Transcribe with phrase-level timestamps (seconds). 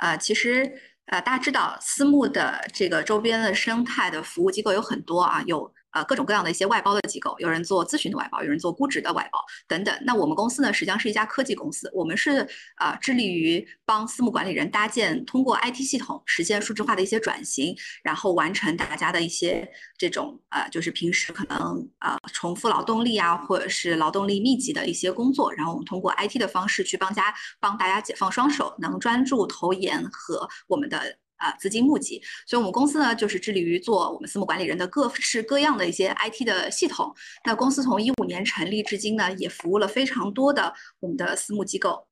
[0.00, 0.70] 呃，其实
[1.06, 5.72] 呃，大家知道私募的这个周边的生态的服务机构有很多啊，有。
[5.92, 9.96] 呃，各种各样的一些外包的机构，有人做咨询的外包，有人做估值的外包等等。
[10.02, 31.18] 那我们公司呢，实际上是一家科技公司，我们是啊，致力于帮私募管理人搭建通过 IT 系统实现数字化的一些转型，然后完成大家的一些这种呃，就是平时可能啊重复劳动力啊，或者是劳动力密集的一些工作，然后我们通过 IT 的方式去帮家帮大家解放双手，能专注投研和我们的。
[31.40, 37.12] 啊，资金募集，所以我们公司呢，就是致力于做我们私募管理人的各式各样的一些 IT 的系统。
[37.44, 42.06] 那公司从一五年成立至今呢，也服务了非常多的我们的私募机构。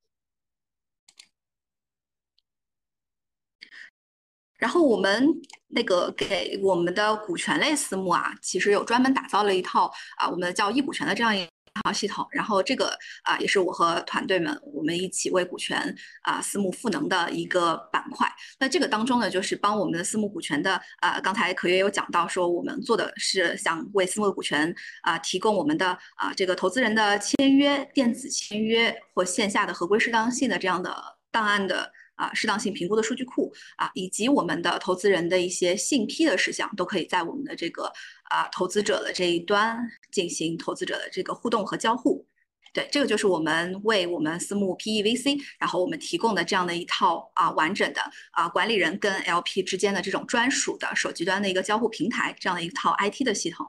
[4.57, 5.29] 然后我们
[5.69, 11.47] 那个给我们的股权类私募啊，其实有专门打造了一套啊，我们叫一股权的这样一。
[11.75, 18.27] 套系统，然后这个啊也是我和团队们我们一起为股权啊私募赋能的一个板块。
[18.59, 30.95] 那这个当中呢，就是帮我们的私募股权的啊，刚才可约有讲到说，我们做的是想为私募股权啊提供我们的啊这个投资人的签约、电子签约或线下的合规适当性的这样的
[31.31, 31.91] 档案的。
[32.19, 37.85] 啊，适当性评估的数据库啊，以及我们的投资人的一些信批的事项，都可以在我们的这个
[38.25, 39.79] 啊投资者的这一端
[40.11, 42.27] 进行投资者的这个互动和交互。
[42.73, 53.65] 对，这个就是我们为我们私募 PEVC，然后我们提供的这样的一套啊完整的啊管理人跟 LP 之间的这种专属的手机端的一个交互平台，这样的一套 IT 的系统。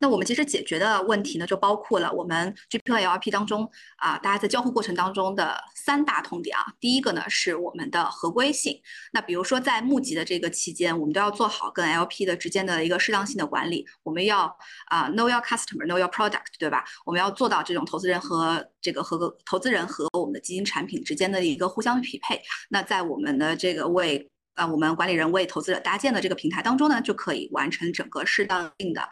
[0.00, 6.64] 那我们其实解决的问题呢，就包括了我们 GP 和 LP 当中啊，大家在交互过程当中的三大痛点啊。
[6.80, 8.80] 第一个呢是我们的合规性。
[9.12, 13.86] 那比如说在募集的这个期间，我们都要做好跟 LP 的之间的一个适当性的管理。
[14.02, 14.46] 我们要
[14.86, 16.82] 啊 know your customer，know your product，对吧？
[17.04, 22.40] 我们要做到这种投资人和这个和投资人和我们的基金产品之间的一个互相匹配。
[22.70, 29.06] 那在我们的这个为啊我们管理人为投资者搭建的这个平台当中呢，就可以完成整个适当性的。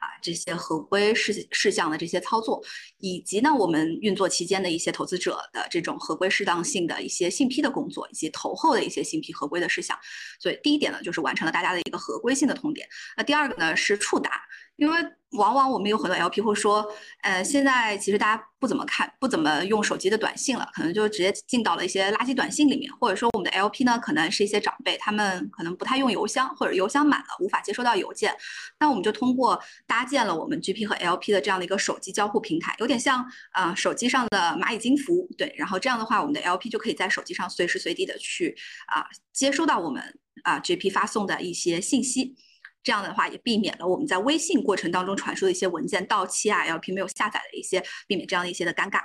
[0.00, 2.62] 啊，这些合规事事项的这些操作，
[2.98, 9.96] 以及呢，我们运作期间的一些投资者的这种合规适当性的一些信批的工作，以及投后的一些信批合规的事项。
[10.40, 12.88] 所以第一点呢，就是完成了大家的一个合规性的痛点。
[13.16, 14.42] 那第二个呢，是触达，
[14.80, 14.98] 因为。
[15.34, 16.84] 往往我们有很多 LP 会说，
[17.22, 28.36] 呃，现在其实大家不怎么看，不怎么用手机的短信了，可能就直接进到了一些垃圾短信里面，或者说我们的 LP 呢，可能是一些长辈，他们可能不太用邮箱，或者邮箱满了无法接收到邮件，
[28.80, 38.56] 那我们就通过搭建了我们 GP 和 LP 的这样的一个手机交互平台，有点像啊手机上的蚂蚁金服，对，然后这样的话，我们的 LP 就可以在手机上随时随地的去
[38.88, 40.02] 啊接收到我们
[40.42, 42.34] 啊 GP 发送的一些信息。
[42.82, 49.02] 这样的话也避免了我们在微信过程当中传输的一些文件到期啊，LP 没有下载的一些，避免这样的一些的尴尬。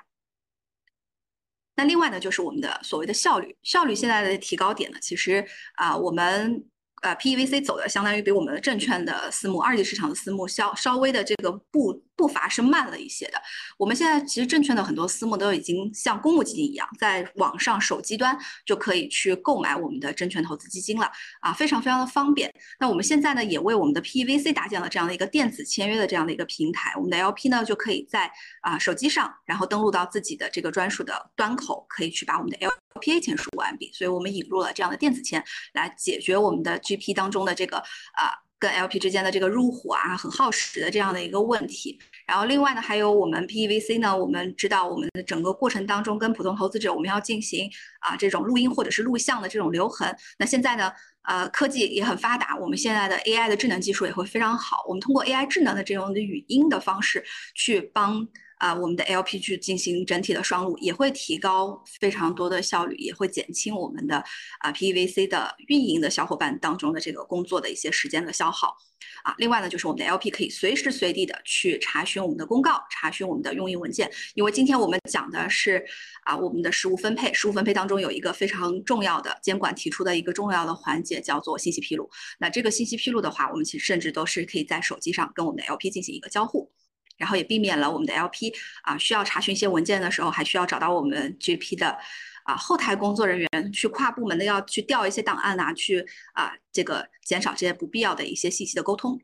[1.75, 6.66] 那另外呢，就是我们的所谓的效率，效率现在的提高点呢，其实啊，我们。
[7.02, 13.42] 呃，PEVC 走的相当于比我们的证券的私募、二级市场的私募稍稍微的这个步步伐是慢了一些的。
[13.78, 21.12] 我们现在其实证券的很多私募都已经像公募基金一样，在网上手机端就可以去购买我们的证券投资基金了
[21.42, 22.52] 啊，非常非常的方便。
[22.80, 28.31] 那我们现在呢，也为我们的 PVC 搭建了这样的一个电子签约的这样的一个平台，我们的 LP 呢就可以在
[28.62, 32.58] 啊手机上，然后登录到自己的这个专属的端口，可以去把我们的
[32.96, 33.92] LPA 签署完毕。
[33.94, 35.44] 所以我们引入了这样的电子签
[35.74, 42.00] 来解决我们的 G P 当中的这个啊，跟 LP 之间的这个入伙啊，很耗时的这样的一个问题。
[42.26, 50.16] 然后另外呢，还有我们 PEVC 呢，我们知道我们的整个过程当中跟普通投资者我们要进行啊这种录音或者是录像的这种留痕。
[50.40, 50.92] 那现在呢，
[51.24, 54.84] 呃，科技也很发达，我们现在的 AI 的智能技术也会非常好。
[54.88, 57.24] 我们通过 AI 智能的这种的语音的方式
[57.54, 58.28] 去帮。
[58.58, 64.24] 啊，我们的 LP 去进行整体的双录，也会提高非常多的效率，也会减轻我们的
[64.60, 68.76] 啊 PVC 的运营的小伙伴当中的这个工作的一些时间的消耗。
[69.24, 74.10] 啊，另外呢，就是我们的 LP 可以随时随地的去查询我们的公告，查询我们的用印文件。
[74.36, 75.84] 因为今天我们讲的是
[76.24, 82.10] 啊，我们的实物分配，实物分配当中有一个非常重要的监管提出的一个重要的环节，叫做信息披露。
[82.40, 86.72] 那这个信息披露的话，我们其实甚至都是可以在手机上跟我们的 LP 进行一个交互。
[87.17, 88.53] 然后也避免了我们的 LP
[88.83, 91.97] 啊需要查询一些文件的时候，还需要找到我们 GP 的
[92.44, 99.19] 啊后台工作人员去跨部门的要去调一些档案啊，去啊这个减少这些不必要的一些信息的沟通。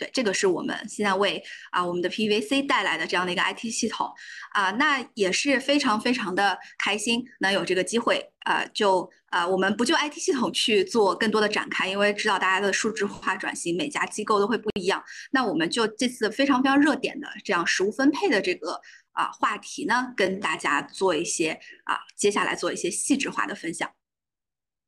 [0.00, 4.10] 对，这个是我们现在为啊我们的 PVC 带来的这样的一个 IT 系统
[4.52, 18.80] 啊，那也是非常非常的开心能有这个机会啊，就啊我们不就 IT 系统去做更多的展开，因为知道大家的数字化转型每家机构都会不一样，那我们就这次非常非常热点的这样实物分配的这个
[19.12, 23.90] 啊话题呢，跟大家做一些啊接下来做一些细致化的分享。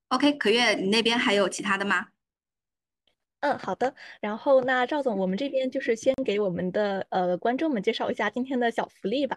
[0.08, 2.08] OK，可月，你那边还有其他的吗？
[3.42, 3.92] 嗯，好的。
[4.20, 9.36] 然后那赵总，我们这边就是先给我们的呃观众们介绍一下今天的小福利吧。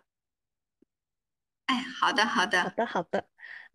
[1.65, 3.25] 哎，好的，好的，好的，好的。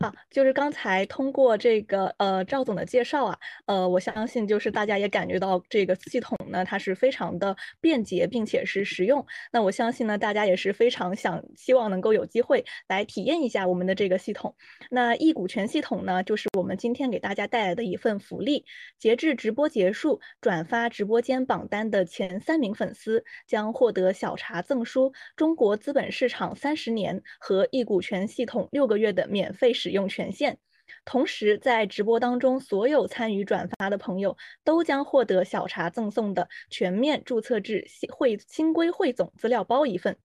[0.01, 9.23] 啊，就是刚才通过这个呃赵总的介绍啊，呃，我相信就是大家也感觉到这个系统呢，它是非常的便捷，并且是实用。
[9.53, 14.57] 那我相信呢，大家也是非常想希望能够有机会来体验一下我们的这个系统。
[14.89, 18.65] 那易股权系统呢，就是我们今天给大家带来的一份福利。
[18.99, 29.90] 截至直播结束，转发直播间榜单的前三名粉丝将获得小茶赠书、中国资本市场三十年和易股权系统六个月的免费使。
[29.91, 30.57] 使用权限，
[31.05, 40.17] 同时在直播当中，所有参与转发的朋友都将获得小茶赠送的全面注册制汇新规汇总资料包一份。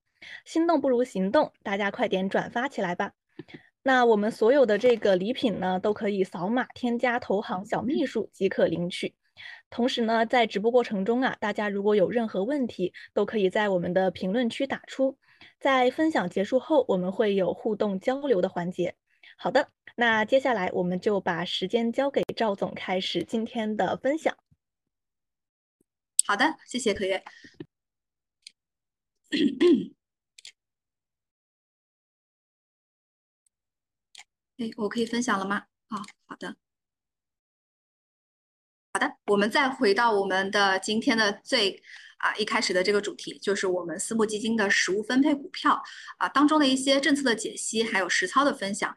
[0.46, 3.14] 心动不如行动，大家快点转发起来吧！
[3.82, 9.16] 那我们所有的这个礼品呢，都可以扫码添加投行小秘书即可领取。
[9.72, 15.18] 同时呢，在直播过程中啊，大家如果有任何问题，都可以在我们的评论区打出。
[15.60, 18.96] 在分享结束后，我们会有互动交流的环节。
[19.38, 24.36] 好的，那接下来我们就把时间交给赵总，开始今天的分享。
[26.26, 27.24] 好的，谢谢可月。
[34.58, 35.58] 哎，我可以分享了吗？
[35.90, 36.56] 啊，好的，
[38.94, 41.84] 好的，我们再回到我们的今天的最
[42.18, 45.84] 啊一开始的这个主题，就是我们私募基金的实物分配股票
[46.18, 48.96] 啊当中的一些政策的解析，还有实操的分享。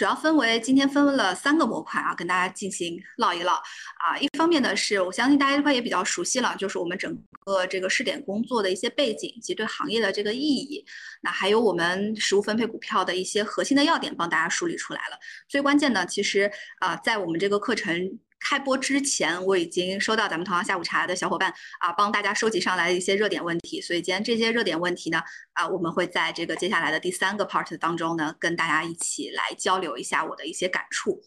[0.00, 4.16] 主要分为今天分为了三个模块啊，跟大家进行唠一唠啊。
[4.18, 7.14] 一方面呢，是我相信大家这块也比较熟悉了，就是我们整
[7.44, 10.82] 个这个试点工作的一些背景及对行业的这个意义。
[11.20, 15.18] 那还有我们实物分配股票的一些核心的要点，帮大家梳理出来了。
[15.46, 18.18] 最关键呢，其实啊，在我们这个课程。
[18.40, 23.80] 开播之前，我已经收到咱们同行下午茶的小伙伴啊，帮大家收集上来的一些热点问题。
[23.80, 25.22] 所以今天这些热点问题呢，
[25.52, 31.22] 啊，我们会在这个接下来的第三个 part 当中呢，跟大家一起来交流一下我的一些感触。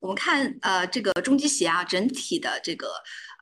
[0.00, 2.88] 我们看呃，这个中基协啊，整体的这个。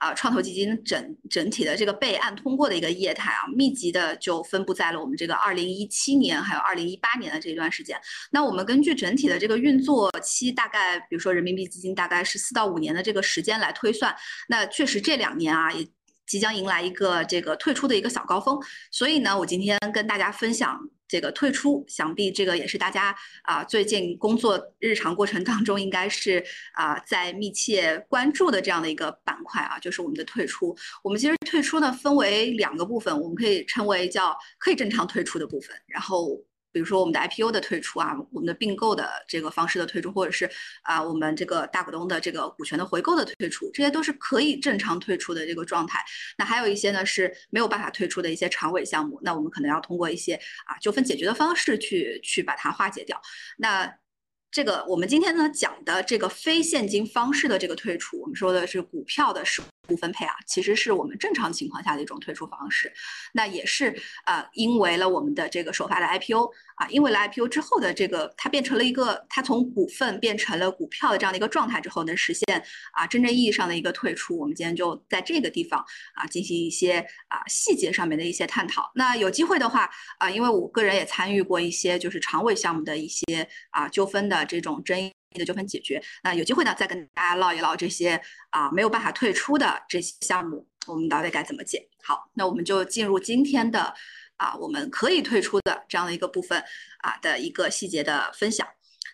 [0.00, 7.98] 啊，创投基金整整体的这个备案通过的一个业态啊，密集的就分布在了我们这个二零一七年还有二零一八年的这一段时间。
[8.30, 14.14] 那我们根据整体的这个运作期，大概比如说人民币基金大概是四到五年的这个时间来推算，
[14.48, 15.86] 那确实这两年啊也。
[16.28, 18.60] 即将迎来一个这个退出的一个小高峰，
[18.90, 20.78] 所以呢，我今天跟大家分享
[21.08, 26.44] 这个退出，想必这个也是大家啊最近工作日常过程当中应该是
[26.74, 30.76] 啊在密切关注的这样的一个板块啊，就是我们的退出。
[31.02, 36.38] 我们其实退出呢分为两个部分，我们可以称为叫可以正常退出的部分，然后。
[36.78, 40.48] 比如说我们的 IPO 的退出啊，我们的并购的这个方式的退出，或者是
[40.82, 45.98] 啊我们这个大股东的这个股权的回购的退出，这些都是可以正常退出的这个状态。
[46.36, 50.34] 那还有一些呢是没有办法退出的一些长尾项目，那我们可能要通过一些
[50.66, 53.20] 啊纠纷解决的方式去去把它化解掉。
[53.56, 53.92] 那
[54.52, 62.92] 这个我们今天呢讲的这个非现金方式的这个退出，我们说的是股票的收不分配啊，其实是我们正常情况下的一种退出方式。
[63.32, 63.92] 那也是
[64.26, 74.38] 呃，因为了我们的这个首发的 IPO 啊，因为了 IPO 之后的这个它变成了一个，它从股份变成了股票的这样的一个状态之后，能实现啊真正意义上的一个退出。
[74.38, 75.84] 我们今天就在这个地方
[76.14, 76.98] 啊进行一些
[77.28, 78.90] 啊细节上面的一些探讨。
[78.94, 83.24] 那有机会的话啊，因为我个人也参与过一些就是长尾项目的一些
[83.70, 84.38] 啊纠纷的。
[84.48, 88.20] 这种争议的纠纷解决，那有机会呢，再跟大家唠一唠这些
[88.50, 91.86] 啊没有办法退出的这些项目，我们到底该怎么解？
[92.02, 93.92] 好，那我们就进入今天的
[94.36, 96.62] 啊我们可以退出的这样的一个部分
[97.02, 98.66] 啊的一个细节的分享。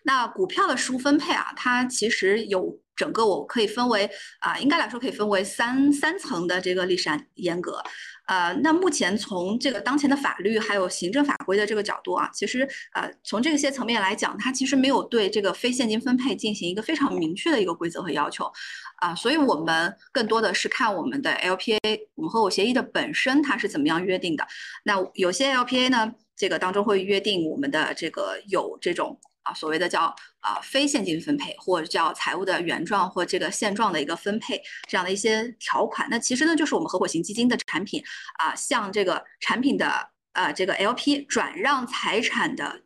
[0.05, 4.09] 那股票的实物分配啊，它其实有整个我可以分为
[4.41, 7.83] 啊，应该来说可以分为三三层的这个历史严格。
[8.27, 18.51] 呃，那目前从这个当前的法律还有行政法规的这个角度啊，其实呃从这些层面来讲，它其实没有对这个非现金分配进行一个非常明确的一个规则和要求
[18.97, 21.79] 啊，所以我们更多的是看我们的 LPA，
[22.15, 24.47] 我们合伙协议的本身它是怎么样约定的。
[24.85, 29.21] 那有些 LPA 呢，这个当中会约定我们的这个有这种。
[29.45, 38.03] 啊，所谓的叫啊非现金分配，或者叫财务的原状或这个现状的一个分配，这样的一些条款，那其实呢就是我们合伙型基金的产品
[38.39, 42.83] 啊，向这个产品的呃这个 LP 转让财产的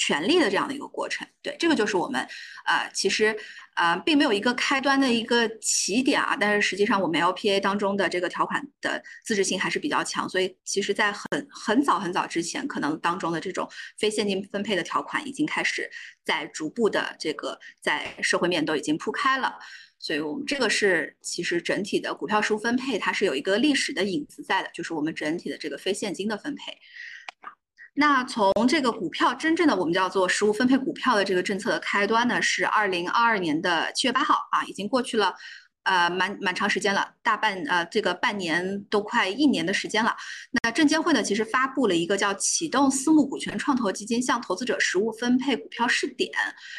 [0.00, 1.28] 权利的这样的一个过程。
[1.42, 2.26] 对，这个就是我们
[2.64, 3.36] 呃，其实
[3.74, 15.90] 呃，并没有一个开端的一个起点啊，但是实际上我们 LPA 当中的这个条款的自治性还是比较强，所以其实在很很早很早之前，可能当中的这种非现金分配的条款已经开始
[16.24, 19.58] 在逐步的这个在社会面都已经铺开了。
[20.02, 26.72] 所以我们这个是其实整体的股票实物分配，它是有一个历史的影子在的，就是我们整体的这个非现金的分配。
[28.00, 35.34] 那从这个股票真正的我们叫做实物分配股票的这个政策的开端呢，是二零二二年的七月八号啊，已经过去了。
[35.90, 40.16] 呃，蛮蛮长时间了，大半呃，这个半年都快一年的时间了。
[40.62, 46.30] 那证监会呢，其实发布了一个叫启动私募股权创投基金向投资者实物分配股票试点，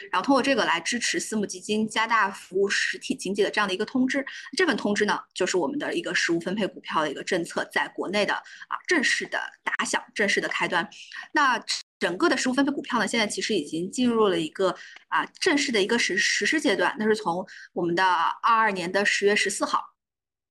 [0.09, 4.25] 然后通过这个来支持私募基金加大服务实体经济的这样的一个通知。
[4.55, 10.89] 这份通知呢，就是我们的一个实物分配股票的一个政策在国内的啊正式的打响，正式的开端。
[11.33, 11.61] 那。
[12.01, 14.75] 整个的实物分配股票呢，现在其实已经进入了一个
[15.07, 16.95] 啊正式的一个实实施阶段。
[16.97, 19.79] 那是从我们的二二年的十月十四号，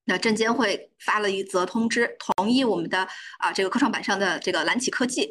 [0.05, 3.09] 那证监会发了一则通知，同意我们的
[3.41, 5.29] 啊这个科创板上的这个蓝启科技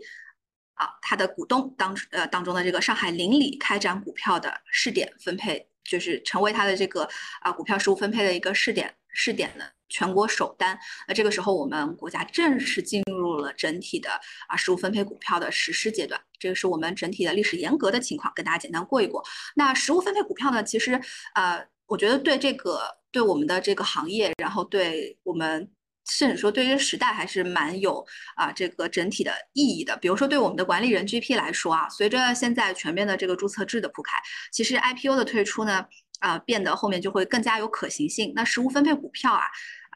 [0.74, 7.08] 啊它的股东当呃当中的这个上海邻里开展股票的试点分配，就是成为它的这个
[7.40, 9.72] 啊股票实物分配的一个试点试点的。
[9.90, 10.78] 全国首单，
[11.08, 14.10] 那这个时候我们国家正式进入了整体的
[14.48, 19.24] 啊实物分配股票的实施阶段，这个是我们整体的历史严格的情况，跟大家简单过一过。
[19.56, 21.00] 那实物分配股票呢，其实
[21.34, 22.82] 呃，我觉得对这个
[23.12, 25.68] 对我们的这个行业，然后对我们
[26.08, 28.06] 甚至说对于时代还是蛮有
[28.36, 29.98] 啊这个整体的意义的。
[29.98, 34.20] 比如说对我们的管理人 GP 来说啊，随着现在全面的这个注册制的铺开，
[34.52, 35.84] 其实 IPO 的退出呢
[36.20, 38.34] 啊变得后面就会更加有可行性。
[38.36, 39.44] 那实物分配股票啊。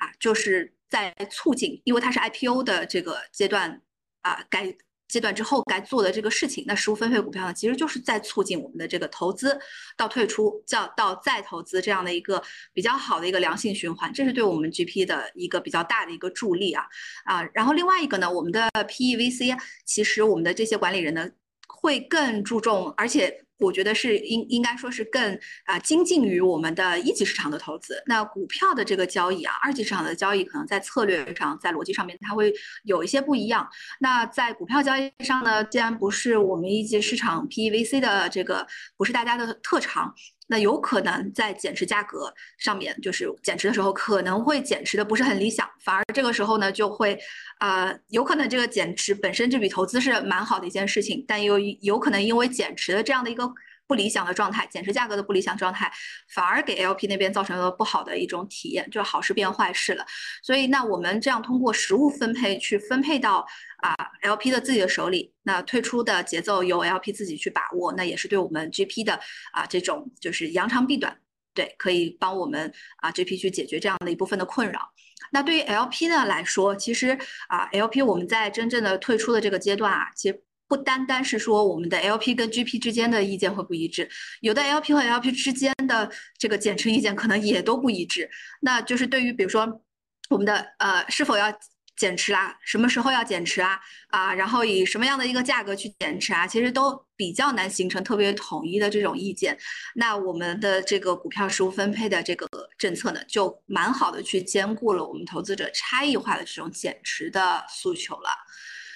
[0.04, 3.82] 啊，就是在促进，因为它是 IPO 的这个阶段
[4.22, 4.76] 啊，该
[5.08, 6.66] 阶段之后该做的这个事情。
[6.68, 9.58] 那实物分配股票呢，其实就是在促进我们的这个投资
[9.96, 12.44] 到退出，叫到再投资这样的一个
[12.74, 16.86] 比较好的一个良性循环，这是对我们 GP 的一个比较大的一个助力啊
[17.24, 17.42] 啊。
[17.54, 21.30] 然后另外一个呢，我们的 PEVC，其实我们的这些管理人呢
[21.68, 23.40] 会更注重，而且。
[23.60, 28.02] 我觉得是应应该说是更啊精进于我们的一级市场的投资。
[28.06, 33.68] 那股票的这个交易啊，二级市场的交易可能在策略上、在逻辑上面它会有一些不一样。
[34.00, 38.66] 那在股票交易上呢，既然不是我们一级市场 PEVC 的这个
[38.98, 40.14] 不是大家的特长。
[40.48, 47.18] 那有可能在减持价格上面，就是减持的时候可能会减持的不是很理想，反而这个时候呢就会，
[47.62, 53.53] 呃，有可能这个减持本身这笔投资是蛮好的一件事情，但又有可能因为减持的这样的一个。
[53.88, 55.92] 不理想的状态，减持价格的不理想状态，
[56.34, 60.06] 反而给 LP 那边造成了不好的一种体验，就好事变坏事了。
[60.42, 63.46] 所以，那我们这样通过实物分配去分配到
[63.78, 69.20] 啊 LP 的自己的手里，那退出的节奏由 LP 自己去把握，那也是对我们 GP 的
[69.52, 71.18] 啊这种就是扬长避短，
[71.54, 74.92] 对，可以帮我们啊 GP 去解决这样的一部分的困扰。
[75.32, 80.44] 那对于 LP 呢来说，其实啊 LP 我们在真正的退出的这个阶段啊，其实。
[80.74, 84.10] 不单单是说我们的 LP 跟 GP 之间的意见会不一致，
[84.42, 88.28] 有的 LP 和 LP 之间的这个减持意见可能也都不一致。
[88.62, 89.82] 那就是对于比如说
[90.32, 91.54] 我们的呃是否要
[91.96, 99.56] 减持啊，什么时候要减持啊啊，然后以什么样的一个价格去减持啊，其实都比较难形成特别统一的这种意见。
[99.94, 102.48] 那我们的这个股票实物分配的这个
[102.80, 108.30] 政策呢，就蛮好的去兼顾了我们投资者差异化的这种减持的诉求了。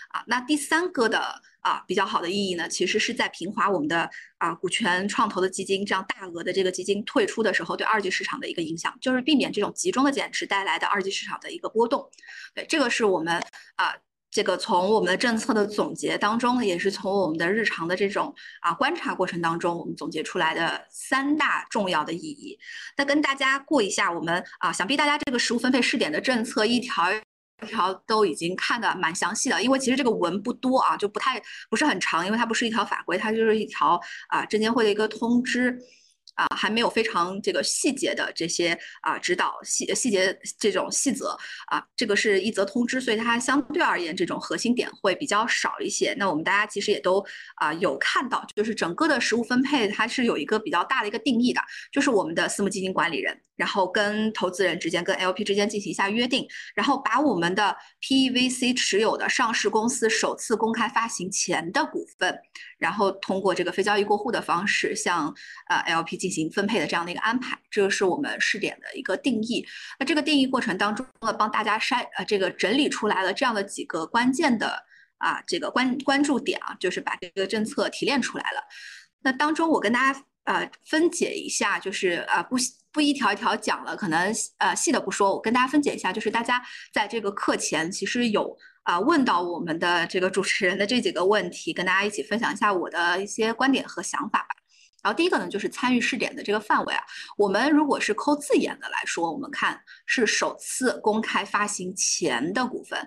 [0.09, 12.09] 啊，那第三个的啊比较好的意义呢，其实是在平滑我们的啊股权创投的基金这样大额的这个基金退出的时候对二级市场的一个影响，就是避免这种集中的减持带来的二级市场的一个波动。
[12.53, 13.41] 对，这个是我们
[13.75, 13.93] 啊
[14.29, 22.57] 这个从我们的政策的总结当中，也是从我们的日常的这种啊观察过程当中，我们总结出来的三大重要的意义。
[22.97, 27.03] 那跟大家过一下，我们啊想必大家这个实物分配试点的政策一条。
[27.65, 33.99] 条都已经看的蛮详细的，因为其实这个文不多啊，就不太不是很长，因为它不是一条法规，它就是一条
[34.29, 35.77] 啊证监会的一个通知。
[36.37, 46.13] 啊，还没有非常这个细节的这些啊指导细细节这种细则啊，这个是一则通知，所以它相对而言这种核心点会比较少一些。
[46.17, 47.23] 那我们大家其实也都
[47.55, 62.39] 啊有看到，就是整个的实物分配它是有一个比较大的一个定义的，就是我们的私募基金管理人，然后跟投资人之间跟 LP 之间进行一下约定，然后把我们的 PEVC 持有的上市公司首次公开发行前的股份，
[62.77, 65.35] 然后通过这个非交易过户的方式向
[65.67, 66.31] 呃 LP 进。
[66.37, 69.65] 行分配的这样的一个安排，这个是我们试点的一个定义。
[69.97, 74.77] 那这个定义过程当中呢，帮大家筛呃这个整理出来了这样的几个关键的
[75.17, 78.61] 啊这个关关注点啊，就是把这个政策提炼出来了。
[79.23, 82.55] 那当中我跟大家呃分解一下，就是啊不
[82.91, 86.61] 不一条一条讲了，可能呃细的不说，我跟大家分解一下，就是大家
[86.93, 88.55] 在这个课前其实有
[88.87, 94.55] 啊问到我们的这个主持人的这几个问题，跟大家一起分享一下我的一些观点和想法吧。
[95.03, 97.03] 然后第一个呢，就是参与试点的这个范围啊，
[97.37, 102.97] 我们如果是抠字眼的来说，我们看是首次公开发行前的股份。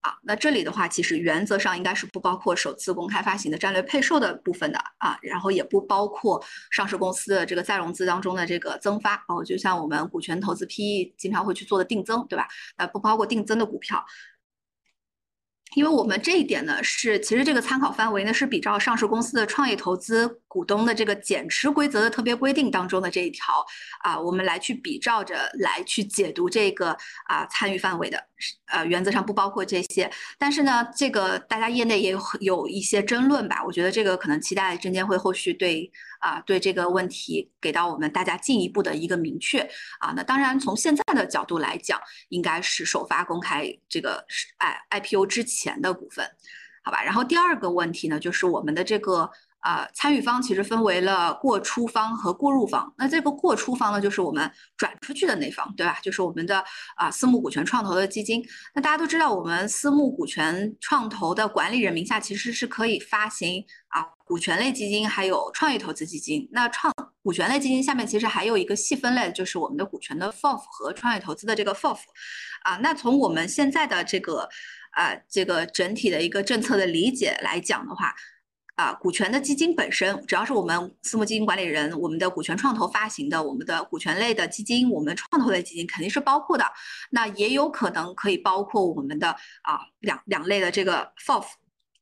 [0.00, 12.48] 啊，那这里的话，其实原则上应该是不包括首次公开发行的战略配售的部分的啊，然后也不包括上市公司的这个再融资当中的这个增发哦，就像我们股权投资 PE 经常会去做的定增，对吧？
[12.78, 14.04] 呃，不包括定增的股票。
[15.74, 23.64] 因为我们这一点呢，是其实这个参考范围呢是比照上市公司的创业投资股东的这个减持规则的特别规定当中的这一条
[24.02, 28.22] 啊，我们来去比照着来去解读这个啊参与范围的，
[28.66, 30.10] 呃，原则上不包括这些。
[30.38, 35.90] 但是呢，这个大家业内也有有一些争论吧，我觉得这个可能期待证监会后续对。
[36.22, 39.60] 啊，对这个问题给到我们大家进一步的一个明确
[40.00, 40.14] 啊。
[40.16, 42.00] 那当然，从现在的角度来讲，
[42.30, 44.24] 应该是首发公开这个
[44.56, 46.24] I IPO 之前的股份，
[46.82, 47.02] 好吧？
[47.02, 49.30] 然后第二个问题呢，就是我们的这个。
[49.62, 52.92] 啊，参与方其实分为了过出方和过入方。
[52.98, 56.00] 那这个过出方呢，就是我们转出去的那方，对吧？
[56.02, 56.62] 就是我们的
[56.96, 58.44] 啊私募股权创投的基金。
[58.74, 66.48] 那大家都知道，我们私募股权创投的管理人名下其实是可以发行啊股权类基金，还有创业投资基金。
[66.50, 66.92] 那创
[67.22, 72.00] 股权类基金下面其实还有一个细分类，就是我们的股权的 FOF 和创业投资的这个 FOF。
[72.64, 74.48] 啊，那从我们现在的这个
[74.90, 78.12] 啊这个整体的一个政策的理解来讲的话。
[78.82, 86.64] 啊，股权的基金本身，只要是我们私募基金管理人，我们的股权创投发行的，我们的股权类的基金，我们创投类基金肯定是包括的。
[87.10, 89.28] 那也有可能可以包括我们的
[89.62, 91.44] 啊两两类的这个 FOF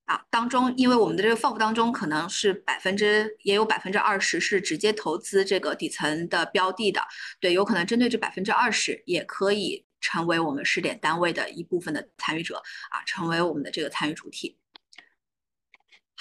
[0.07, 7.03] 啊当中，因为我们的这个 FOF 当中可能是百分之也有百分之二十是直接投资这个底层的标的的，
[7.41, 12.57] 对，有可能针对这百分之二十也可以成为我们试点单位的一部分的参与者
[12.89, 14.57] 啊，成为我们的这个参与主体。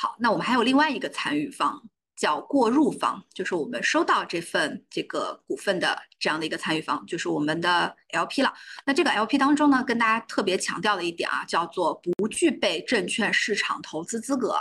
[0.02, 1.84] 好，那我们还有另外一个参与方，
[2.16, 8.54] 叫过入方，就是我们收到这份这个股份的这样的一个参与方，就是我们的 LP 了。
[8.86, 14.56] 那这个 LP 当中呢，跟大家特别强调的一点啊，叫做不具备证券市场投资资格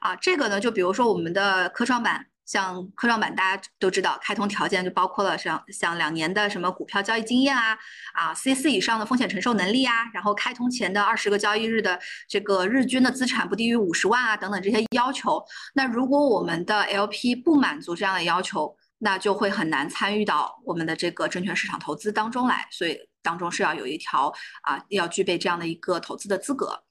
[0.00, 0.14] 啊。
[0.16, 2.26] 这个呢，就比如说我们的科创板。
[2.52, 7.78] 像科创板，大家都知道，开通条件就包括了像像两年的什么股票交易经验啊，
[8.12, 15.42] 啊 C 四以上的风险承受能力啊，然后开通前的二十个交易日的这个日均的资产不低于五十万啊，等等这些要求。
[15.72, 22.68] 那如果我们的 LP 不满足这样的要求，那就会很难参与到我们的这个证券市场投资当中来。
[22.70, 26.84] 所以当中是要有一条啊，要具备这样的一个投资的资格。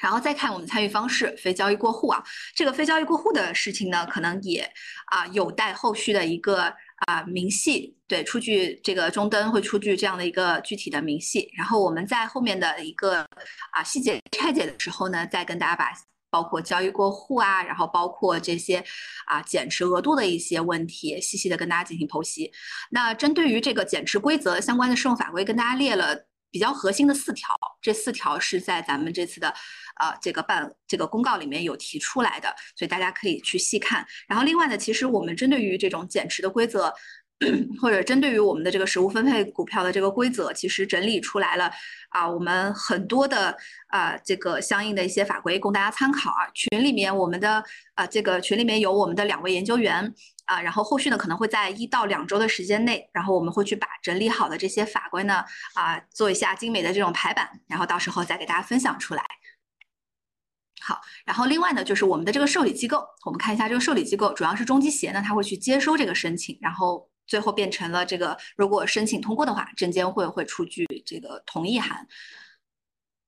[0.00, 2.22] 然后再看我们参与方式，非交易过户啊，
[2.54, 4.68] 这个非交易过户的事情呢，可能也
[5.06, 6.72] 啊有待后续的一个
[7.06, 13.26] 啊明细，对，出具这个中登会出具这样的一个具体的明细，然后我们在后面的一个
[13.72, 15.92] 啊细节拆解的时候呢，再跟大家把
[16.30, 18.84] 包括交易过户啊，然后包括这些
[19.26, 22.52] 啊减持额度的一些问题，细细的跟大家进行剖析。
[22.90, 26.26] 那针对于这个减持规则相关的适用法规，跟大家列了。
[26.50, 27.52] 比较核心的四条，
[27.82, 29.52] 这四条是在咱们这次的，
[30.00, 34.04] 呃，这个办这个公告里面有提出来的，所以大家可以去细看。
[34.28, 36.92] 然后另外呢，其实我们针对于这种减持的规则，
[37.80, 41.70] 或者针对于我们的这个实物分配股票的这个规则，其实整理出来了
[42.10, 43.56] 啊，我们很多的
[43.88, 46.48] 啊这个相应的一些法规供大家参考啊。
[46.54, 47.62] 群里面我们的
[47.94, 50.14] 啊这个群里面有我们的两位研究员。
[50.46, 59.24] 啊，然后后续呢可能会在一到两周的时间内，然后我们会去把整理好的这些法规呢，啊，做一下精美的这种排版，然后到时候再给大家分享出来。
[60.86, 72.06] 好，然后另外呢就是我们的这个受理机构，我们看一下这个受理机构，主要是中基协呢，他会去接收这个申请，然后最后变成了这个，如果申请通过的话，证监会会出具这个同意函。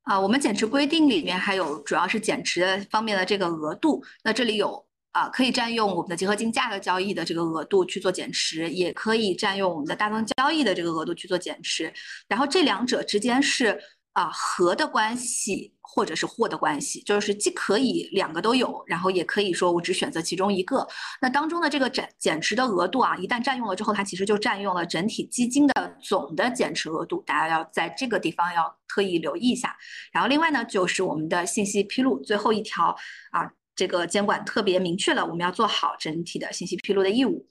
[0.03, 4.85] 啊，我们减持规定里面还有主要是减持方面的这个额度，那这里有。
[5.12, 11.90] 啊，可以占用我们的结合金价格交易的这个额度去做减持，也可以占用我们的大宗交易的这个额度去做减持。
[12.29, 13.83] 然后这两者之间是
[14.16, 20.88] 啊和的关系，或者是或的关系，就是既可以两个都有，然后也可以说我只选择其中一个。
[21.20, 29.76] 那当中的这个减减持的额度啊，一旦占用了之后，它其实就占用了整体基金的总的减持额度，大家要在这个地方要特意留意一下。
[30.11, 32.96] 然后另外呢，就是我们的信息披露最后一条
[33.31, 33.52] 啊。
[33.76, 37.46] 这个监管特别明确了，我们要做好整体的信息披露的义务。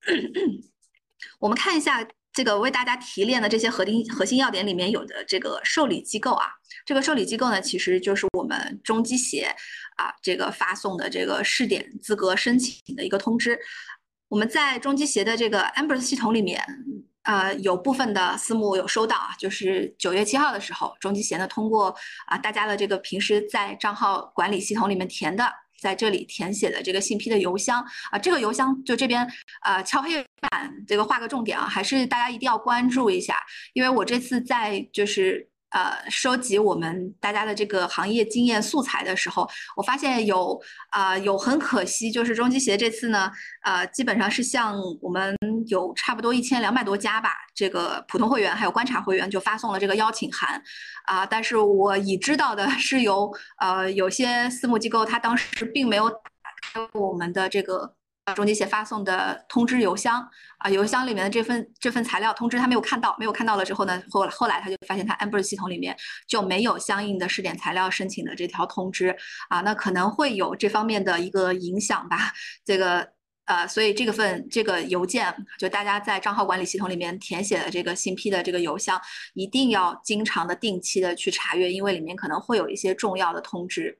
[1.38, 2.02] 我们看一下
[2.38, 6.46] 这个为大家提炼的这些核心核心要点里面有的这个受理机构啊，
[6.86, 9.52] 这个受理机构呢，其实就是我们中基协
[9.96, 13.58] 啊这个发送的这个试点资格申请的一个通知。
[14.28, 16.64] 我们在中基协的这个 Ambers 系统里面，
[17.24, 21.92] 呃，有部分的私募有收到啊，就是九月七号的时候，中基协呢通过
[22.28, 25.52] 啊大家的这个平时在账号管理系统里面填的。
[25.80, 29.26] 在这里填写的这个信批的邮箱啊，这个邮箱就这边
[29.64, 33.36] 呃敲黑板，这个画个重点啊，还是大家一定要关注一下，
[33.72, 43.30] 因为我这次在就是呃收集我们大家的这个行业经验素材的时候，我发现有啊有很可惜，就是中基协这次呢
[43.62, 50.62] 呃基本上是向我们有差不多一千两百多家吧，这个普通会员还有观察会员就发送了这个邀请函。
[51.04, 56.18] 啊，但是我已知道的是由呃有些私募机构，他当时并没有打
[56.60, 57.94] 开我们的这个
[58.34, 60.26] 中介协发送的通知邮箱
[60.58, 69.16] 啊，邮箱里面的这份这份材料通知他没有看到，没有看到了之后呢，后后来他就发现他 Amber 系统里面就没有相应的试点材料申请的这条通知
[69.48, 72.32] 啊，那可能会有这方面的一个影响吧，
[72.64, 73.08] 这个。
[73.48, 79.00] 呃，所以这个份这个邮件，就大家在账号管理系统里面填写的这个信批的这个邮箱，
[79.32, 83.98] 一定要经常的、定期的去查阅，因为里面可能会有一些重要的通知。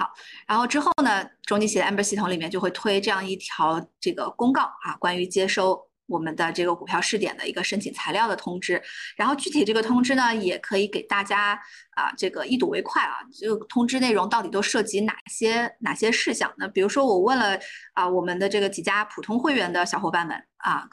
[0.00, 0.10] 好，
[0.48, 5.86] 然后之后呢，中基协的 Amber 系统里面就会推这样一条这个公告啊，关于接收。
[6.06, 8.82] 我们的这个股票试点的一个申请材料的通知，
[9.14, 11.52] 然后具体这个通知呢，也可以给大家
[11.90, 13.18] 啊，这个一睹为快啊。
[13.32, 16.66] 这个通知内容到底都涉及哪些哪些事项呢？
[16.66, 17.56] 比如说我问了
[17.92, 20.88] 啊，我们的这个几家普通会员的小伙伴们啊，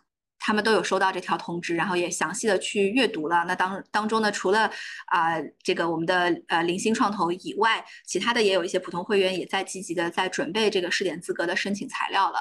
[0.47, 3.43] 他们都有收到这条通知，然后也详细的去阅读了。
[3.45, 4.71] 那当当中呢，除了
[5.07, 12.39] 啊这个我们的呃零星创投以外，其他的也有一些普通会员也在积极的在准备这个试点资格的申请材料了。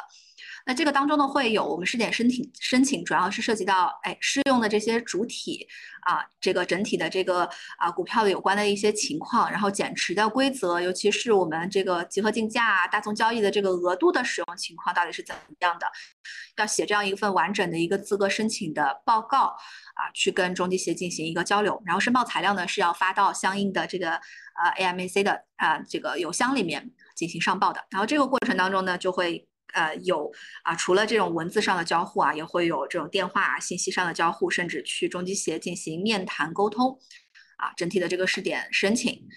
[0.68, 5.64] 那这个当中呢，会有我们试点申请申请，主要是涉及到哎适用的这些主体
[6.00, 7.48] 啊，这个整体的这个
[7.78, 15.86] 啊股票的有关的一些情况，然后减持的规则，尤其是我们这个集合竞价、大宗交易的这个额度的使用情况到底是怎么样的，
[16.56, 19.56] 要写这样一份完整的一个资格申请的报告
[19.94, 29.46] 啊，去跟中基协进行一个交流，然后申报材料呢是要发到相应的这个呃 AMAC 的啊这个邮箱里面进行上报的，然后这个过程当中呢就会。
[29.74, 36.98] 呃，有啊，除了这种文字上的交互啊，也会有这种电话信息上的交互，甚至去中基协进行面谈沟通，
[37.56, 39.28] 啊，整体的这个试点申请。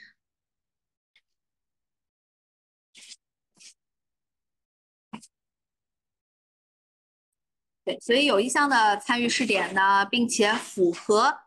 [7.83, 11.39] 对，所以有意向的参与试点呢，并且符合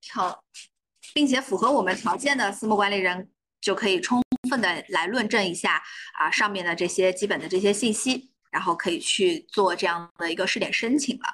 [0.00, 0.42] 条，
[1.14, 4.25] 并且符合我们条件的私募管理人，就可以充。
[4.46, 5.82] 充分的来论证一下
[6.14, 11.24] 啊，上面的这些基本的这些信息，然后可以去做这样的一个试点申请了。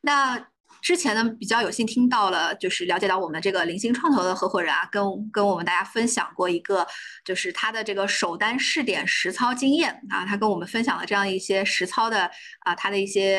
[0.00, 0.48] 那
[0.80, 6.86] 之前呢，比较有幸听到了，就是了解到我们这个零星创投的合伙人啊，跟跟我们大家分享过一个，
[7.22, 12.30] 就是他的这个首单试点实操经验啊，他跟我们分享了这样一些实操的
[12.60, 13.38] 啊，他的一些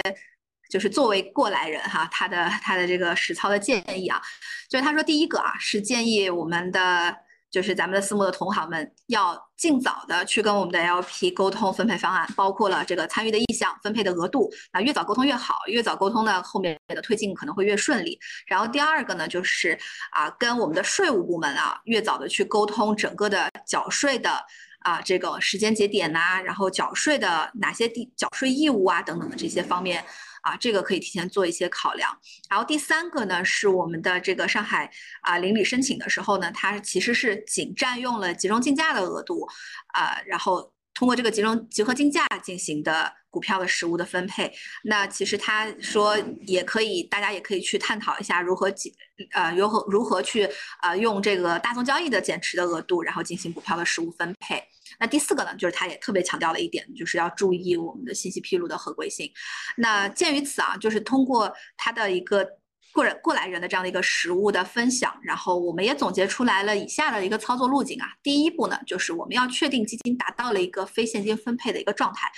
[0.69, 4.21] 就是作为过来人哈，他的他的这个实操的建议啊，
[4.69, 7.15] 就是他说第一个啊，是建议我们的。
[7.51, 18.19] 就是咱们的私募的同行们要尽早的去跟我们的 LP 沟通分配方案，包括了这个参与的意向、分配的额度，那越早沟通越好，越早沟通呢，后面的推进可能会越顺利。
[18.45, 19.77] 然后第二个呢，就是
[20.11, 24.43] 啊，跟我们的税务部门啊，越早的去沟通整个的缴税的
[24.81, 30.05] 啊这个时间节点呐，然后缴税的哪些地缴税义务啊等等的这些方面。
[30.41, 32.17] 啊，这个可以提前做一些考量。
[32.49, 39.47] 然后第三个呢，是我们的这个上海啊邻里申请的时候呢，它其实是仅占用了集中竞价的额度，
[39.93, 44.51] 啊，然后通过这个集中集合竞价进行的股票的实物的分配。
[44.83, 48.91] 那其实他说也可以，大家也可以去探讨一下如何解
[49.31, 50.49] 呃如何如何去
[50.81, 54.63] 呃用这个大宗交易的减持的额度，然后进行股票的实物分配。
[54.99, 59.31] 那第四个呢，就是他也特别强调了一点，就是要注意我们的信息披露的合规性。
[59.77, 62.45] 那鉴于此啊，就是通过他的一个
[62.91, 68.07] 过人过来人的这样的一个实物的分享，然后我们也总结出来了以下的一个操作路径啊。
[68.23, 72.29] 第一步呢，就是我们要确定基金达到了一个非现金分配的一个状态。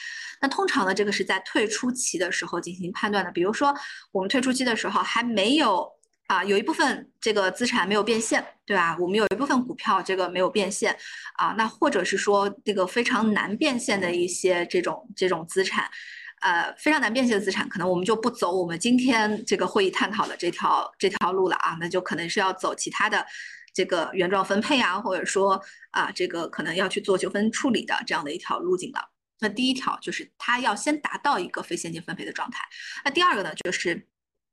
[0.41, 3.31] 那通常呢，这个是在退出期的时候进行判断的。
[3.31, 3.73] 比如说
[4.11, 5.89] 我们退出期的时候还没有。
[6.31, 8.95] 啊，有一部分这个资产没有变现，对吧？
[8.97, 10.97] 我们有一部分股票这个没有变现，
[11.33, 15.91] 啊，那或者是说这个非常难变现的一些这种这种资产，
[16.39, 23.25] 呃，非常难变现的资产，可能我们就不走我们今天这个会议探讨的这条这条路了啊，那就可能是要走其他的
[23.73, 29.01] 这个原状分配啊，或者说啊，这个可能要去做纠纷处理的这样的一条路径了。
[29.41, 32.63] 那第一条就是它要先达到一个非现金分配的状态，
[33.03, 34.07] 那第二个呢就是。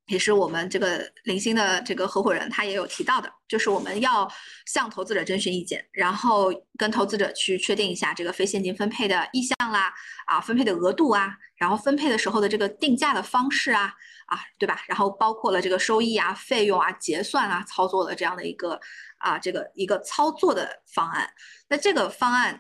[0.08, 4.26] 也是我们这个零星的这个合伙人他也有提到的，就是我们要
[4.66, 9.92] 向投资者征询意见，然后跟投资者去确定一下这个非现金分配的意向啦，
[10.26, 13.92] 啊，分配的额度啊，然后分配的时候的这个定价的方式啊，
[14.26, 14.82] 啊，对吧？
[14.88, 18.80] 然后包括了这个收益啊、费用啊、结算啊、操作的这样的一个
[19.18, 21.30] 啊，这个一个操作的方案。
[21.68, 22.58] 那这个方案，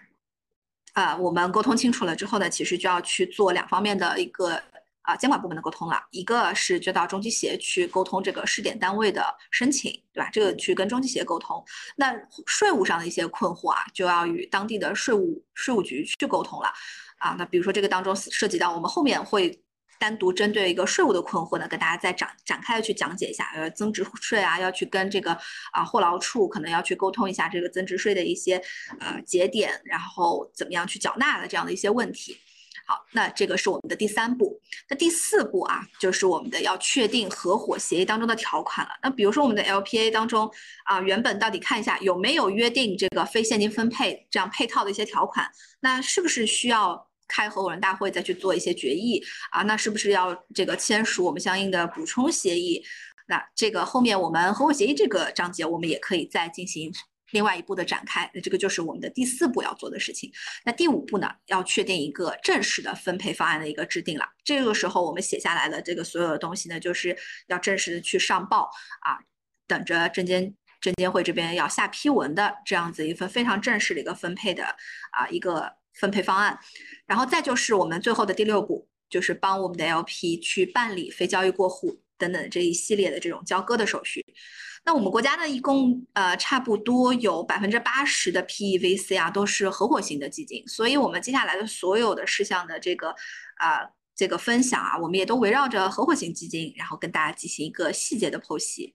[0.92, 4.62] 啊，我们沟通清楚了之后呢，其实就要去做两方面的一个。
[5.08, 10.28] 啊，监管部门的沟通了，一个是就到中基协去沟通这个试点单位的申请，对吧？
[10.30, 11.64] 这个去跟中基协沟通。
[11.96, 16.70] 那税务上的一些困惑啊，就要与当地的税务税务局去沟通了。
[17.16, 19.58] 啊，那比如说这个当中涉及到，我们后面会
[19.98, 23.50] 单独针对一个税务的困惑呢，跟大家再展展开的去讲解一下。
[23.54, 25.32] 呃，增值税啊，要去跟这个
[25.72, 28.62] 啊货劳处可能要去沟通一下这个增值税的一些
[29.00, 32.36] 呃节点，然后怎么样去缴纳的这样的一些问题。
[32.88, 34.58] 好，那这个是我们的第三步。
[34.88, 38.92] 那第四步啊，就是我们的要确定合伙协议当中的条款了。
[39.02, 40.50] 那比如说我们的 LPA 当中
[40.86, 45.46] 啊，原本到底看一下有没有约定这个非现金分配这样配套的一些条款？
[45.80, 49.60] 那是不是需要开合伙人大会再去做一些决议啊？
[49.64, 52.82] 那是不是要这个签署我们相应的补充协议？
[53.26, 56.90] 那这个后面我们合伙协议这个章节，我们也可以再进行。
[57.30, 60.32] 另外一步的展开，那这个就是我们的第四步要做的事情。
[60.64, 64.26] 那第五步呢，要确定一个正式的分配方案的一个制定了。
[64.44, 67.16] 这个时候我们写下来的这个所有的东西呢，就是
[67.48, 69.18] 要正式的去上报啊，
[69.66, 74.64] 等着证监证监会这边要下批文的这样子一份非常正式的一个分配的
[75.10, 76.58] 啊一个分配方案。
[77.06, 84.24] 然后再就是我们最后的第六步，就是帮我们的 LP 去办理非交易过户等等这一系列的这种交割的手续。
[84.88, 93.10] 那我们国家呢，一共呃差不多有百分之八十的 PEVC 啊，都是合伙型的基金，所以我们接下来的所有的事项的这个
[93.56, 98.94] 啊这个分享啊，我们也都围绕着合伙型基金，然后跟大家进行一个细节的剖析。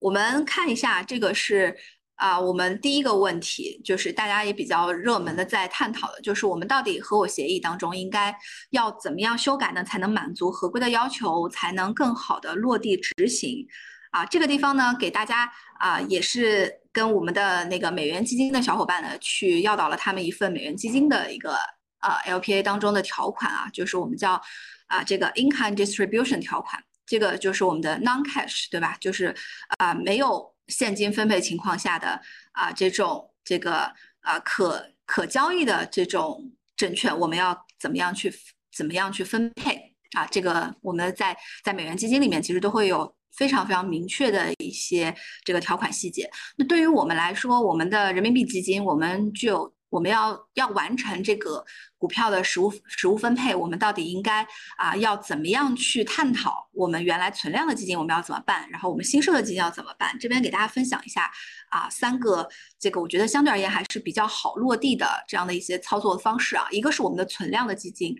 [0.00, 1.74] 我们看一下，这个是。
[2.18, 8.36] 啊，我们第一个问题就是大家也比较热门的在探讨的，就是我们到底合伙协议当中应该
[8.70, 13.64] 要怎么样修改呢，才能满足合规的要求，才能更好的落地执行？
[14.10, 21.54] 啊，这个地方呢，给大家啊，也是跟我们的那个美元基金的小伙伴呢，去要到了他们一份美元基金的一个
[22.00, 24.42] 呃 LPA 当中的条款啊，就是我们叫
[24.88, 28.96] 啊这个 income distribution 条款，这个就是我们的 non-cash，对吧？
[29.00, 29.32] 就是
[29.78, 30.52] 啊没有。
[30.68, 32.20] 现金分配情况下的
[32.52, 38.32] 啊，这种这个啊可可交易的这种证券，我们要怎么样去
[38.76, 40.24] 怎么样去分配啊？
[40.26, 46.30] 这个我们在在美元基金里面其实都会有非常非常明确的一些这个条款细节。
[46.56, 49.74] 那对于我们来说，我们的人民币基金，我们具有。
[49.90, 51.64] 我们要要完成这个
[51.96, 54.46] 股票的实物实物分配，我们到底应该
[54.76, 56.68] 啊要怎么样去探讨？
[56.72, 58.68] 我们原来存量的基金我们要怎么办？
[58.70, 60.16] 然后我们新设的基金要怎么办？
[60.18, 61.30] 这边给大家分享一下
[61.70, 62.48] 啊三个
[62.78, 66.66] 这个我觉得相对而言还是比较好落地的这样的一些操作方式啊。
[66.70, 68.14] 一个是我们的存量的基金，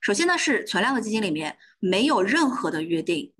[0.00, 3.32] 首先呢是存量的基金里面没有任何的约定。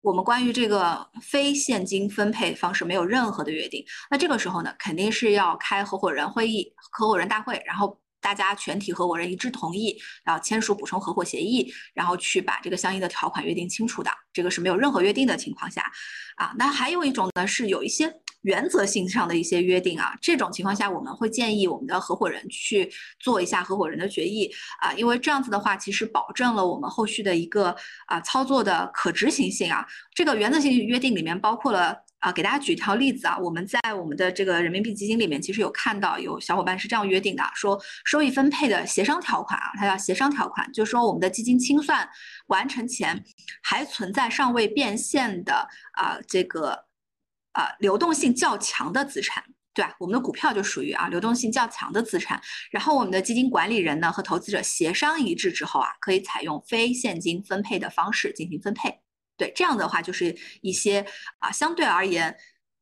[0.00, 14.10] 我们关于这个非现金分配方式没有任何的约定，那这个时候呢，肯定是要开合伙人会议、合伙人大会，然后大家全体合伙人一致同意，然后签署补充合伙协议，然后去把这个相应的条款约定清楚的。
[14.32, 15.82] 这个是没有任何约定的情况下，
[16.36, 18.12] 啊，那还有一种呢，是有一些。
[18.42, 24.48] 原则性上的一些约定啊，这种情况下我们会建议我们的合伙人去做一下合伙人的决议
[24.80, 27.74] 啊，因为这样子的话，其实保证了我们后续的一个
[28.06, 29.84] 啊操作的可执行性啊。
[30.14, 42.08] 这个原则性约定里面包括了啊，给大家举一条例子啊，我们在我们的这个人民币基金里面，其实有看到有小伙伴是这样约定的，说收益分配的协商条款啊，它叫协商条款，就是说我们的基金清算
[42.48, 43.24] 完成前
[43.62, 46.86] 还存在尚未变现的啊这个。
[47.52, 49.42] 啊，流动性较强的资产，
[49.74, 49.92] 对吧？
[49.98, 52.40] 我们的股票就属于啊流动性较强的资产。
[52.70, 59.00] 然后我们的基金管理人呢和投资者协商一致之后啊，可以采用非现金分配的方式进行分配。
[59.38, 61.06] 对，这样的话就是一些
[61.38, 62.36] 啊相对而言。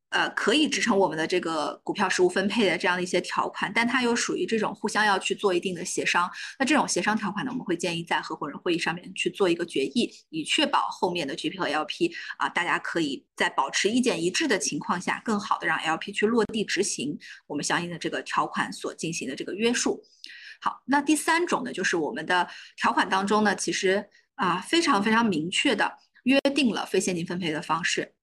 [0.09, 6.31] 呃，可以支撑我们的这个股票实物分配的这样的一些条款，但它又属于这种互相要去做一定的协商。
[6.57, 20.01] 那这种协商条款呢，我们会建议在合伙人会议上面去做一个决议，以确保后面的 GP 和 LP 啊，大家可以在保持意见一致的情况下，更好的让 LP 去落地执行我们相应的这个条款所进行的这个约束。
[20.61, 28.13] 好，那第三种呢，就是我们的条款当中呢，其实啊非常非常明确的约定了非现金分配的方式。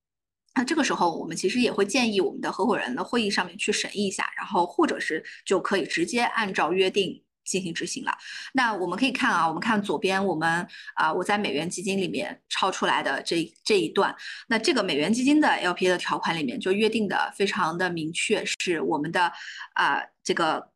[0.54, 8.16] 那这个时候，我们其实也会建议我们的合伙人的会议上面去审议一下，然后或者是就可以直接按照约定进行执行了。
[8.52, 14.14] 那我们可以看啊，我们看左边，我们啊我在美元基金里面抄出来的这这一段，
[14.46, 19.32] 那这个美元基金的 LPA 的条款里面就约定的非常的明确，是我们的
[19.74, 20.70] 啊这个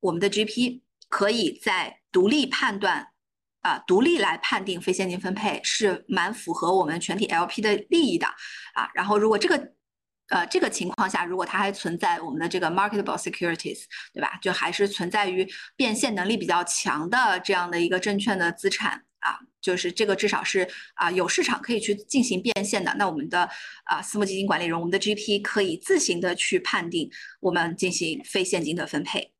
[0.00, 3.06] 我们的 GP 可以在独立判断
[3.60, 8.26] 啊独立来判定非现金分配，是蛮符合我们全体 LP 的利益的
[8.74, 8.88] 啊。
[8.94, 9.72] 然后如果这个
[10.28, 13.82] 呃，这个情况下，如果它还存在我们的这个 marketable securities，
[14.14, 14.38] 对吧？
[14.40, 15.44] 就还是存在于
[15.74, 22.94] 变现能力比较强的这样的一个证券的资产啊，就是这个至少是啊有市场可以去进行变现的。
[22.96, 23.50] 那我们的
[23.82, 29.32] 啊私募基金管理人，我们的 GP 可以自行的去判定我们进行非现金的分配。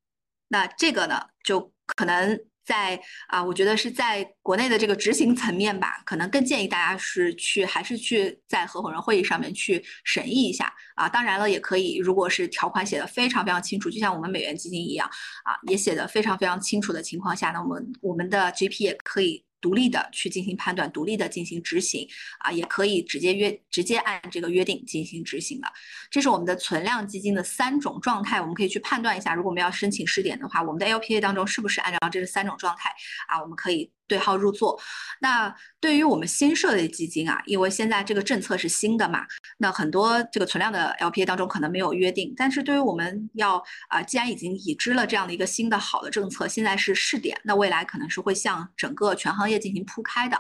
[0.49, 2.50] 那这个呢，就可能。
[2.71, 11.09] 在啊，我觉得是在国内的这个执行层面吧，可能更建议大家是去还是去在合伙人会议上面去审议一下啊。
[11.09, 15.09] 当然了，也可以，如果是条款写的非常非常清楚，就像我们美元基金一样
[15.43, 19.45] 啊，也写的非常非常清楚的情况下，那我们我们的 GP 也可以。
[19.61, 25.73] 独立的去进行判断，独立的进行执行啊，也可以直接约直接按这个约定进行执行的。
[26.11, 32.91] 这是我们的存量基金的三种状态，我们可以去判断一下，如果我们要申请试点的话，我们的 LPA 当中是不是按照这三种状态
[33.29, 33.41] 啊？
[33.41, 33.91] 我们可以。
[34.11, 34.79] 对号入座。
[35.21, 39.25] 那对于我们新设立基金啊，因为现在这个政策是新的嘛，
[39.59, 42.35] 那很多这个存量的 LPA 当中可能没有约定。
[42.37, 50.37] 但是对于我们要啊，既然已经已知了这样的一个新的好的政策，现在是试点，那未来可能是会向整个全行业进行铺开的，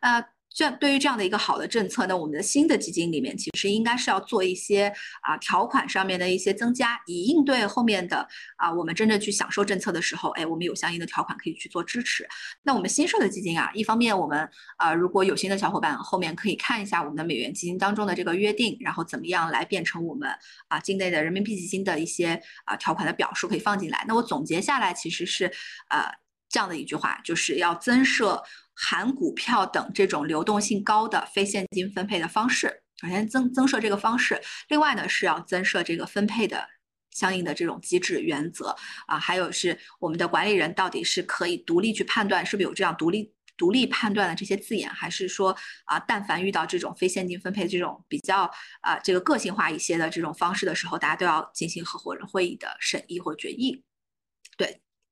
[0.00, 0.24] 呃。
[0.58, 4.92] 这对于这样的一个好的政策，那我们的新的基金里面其实应该是要做一些
[5.22, 12.28] 啊条款上面的一些增加，以应对后面的啊我们真正去享受政策的时候，哎，我们有相应的条款可以去做支持。
[12.64, 20.28] 那我们新设的基金啊，一方面我们啊如果有心的小伙伴后面可以看一下我们的美元基金当中的这个约定，然后怎么样来变成我们
[20.66, 24.04] 啊境内的人民币基金的一些啊条款的表述可以放进来。
[24.08, 25.44] 那我总结下来其实是
[25.90, 26.10] 呃
[26.48, 28.42] 这样的一句话，就是要增设。
[28.80, 36.64] 含股票等这种流动性高的非现金分配的方式，首先增增设这个方式，另外呢是要增设这个分配的
[37.10, 38.76] 相应的这种机制原则。
[39.06, 48.48] 啊，还有是我们的管理人到底是可以独立去判断是不是有这样独立独立判断的这些字眼，还是说啊，但凡遇到这种非现金分配这种比较
[48.82, 53.82] 啊这个个性化一些的这种方式的时候，大家都要进行合伙人会议的审议或决议，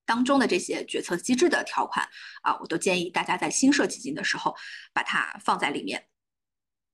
[0.07, 2.09] 当中的这些决策机制的条款
[2.43, 4.55] 啊，我都建议大家在新设基金的时候
[4.95, 6.07] 把它放在里面，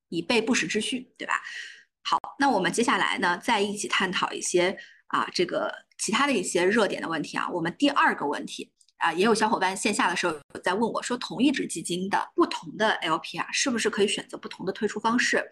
[0.08, 1.40] 以备不时之需，对吧？
[2.02, 7.48] 好，那我们接下来呢，再一起探讨一些啊，这个其他的一些热点的问题啊。
[7.50, 8.72] 我们第二个问题。
[9.02, 15.44] 啊，也有小伙伴线下的时候在问我说，同一只基金的不同的 LP 啊，是不是可以选择不同的退出方式？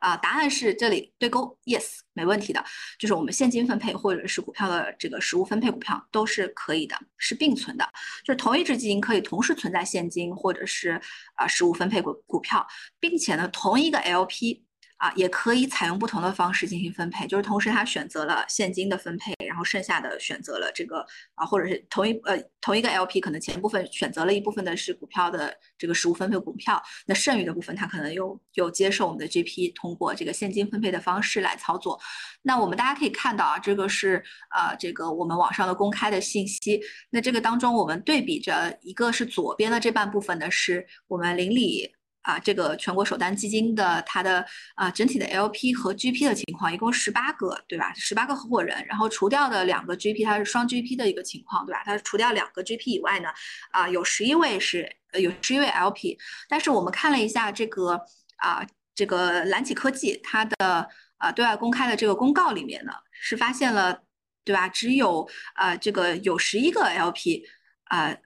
[0.00, 2.62] 啊，答案是这里对勾，yes，没问题的。
[2.98, 7.88] 就是我们现金分配或者是股票的这个实物分配股票都是可以的，是并存的。
[8.24, 11.00] 就是同一只基金可以同时存在现金或者是
[11.36, 12.66] 啊实物分配股股票，
[12.98, 14.65] 并且呢，同一个 LP。
[14.98, 21.04] 啊，也可以采用不同的方式进行分配，就是同时他选择了现金的分配，然后剩下的选择了这个
[21.34, 32.00] 啊，或者是同一呃同一个 LP 可能前部分选择了一部分的是股票的这个实物分配股票，那剩余的部分他可能又又接受我们的 GP 通过这个现金分配的方式来操作。
[32.42, 34.22] 那我们大家可以看到啊，这个是
[34.54, 36.80] 呃这个我们网上的公开的信息。
[37.10, 41.95] 那这个当中我们对比着一个是左边的这半部分呢，是我们邻里。
[42.26, 47.94] 啊，这个全国首单基金的它的啊整体的 LP 和 GP 的情况，一共十八个，对吧？
[47.94, 51.82] 十八个合伙人，然后除掉的两个 GP，它是双 GP 的一个情况，对吧？
[51.84, 53.28] 它除掉两个 GP 以外呢，
[53.70, 56.18] 啊，有十一位是有十一位 LP。
[56.48, 58.00] 但是我们看了一下这个
[58.38, 64.02] 啊，这个蓝启科技它的啊对外公开的这个公告里面呢，是发现了，
[64.44, 64.68] 对吧？
[64.68, 67.44] 只有啊这个有十一个 LP
[67.84, 68.16] 啊，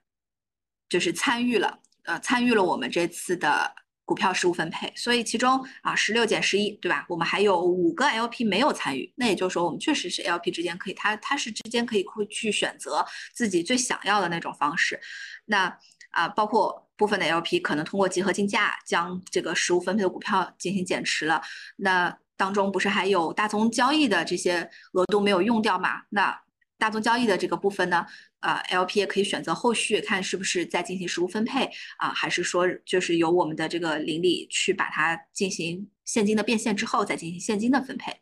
[0.89, 3.75] 就是参与了，呃，参与了我们这次的。
[4.05, 7.05] 股票实物分配，所以其中啊十六减十一，对吧？
[7.07, 14.99] 我们还有五个 LP 没有参与，那也就是说，我们确实是 LP 之间可以，它它是之间可以会去选择自己最想要的那种方式。
[15.45, 15.77] 那
[16.09, 21.41] 啊，包括部分的 LP 可能通过集合竞价将这个实物分配的股票进行减持了。
[21.77, 26.01] 那当中不是还有大宗交易的这些额度没有用掉嘛？
[26.09, 26.37] 那
[26.77, 28.05] 大宗交易的这个部分呢？
[28.41, 38.21] 呃，LP 也可以选择后续看是不是再进行实物分配啊，还是说就是由我们的这个邻里去把它进行现金的变现之后再进行现金的分配，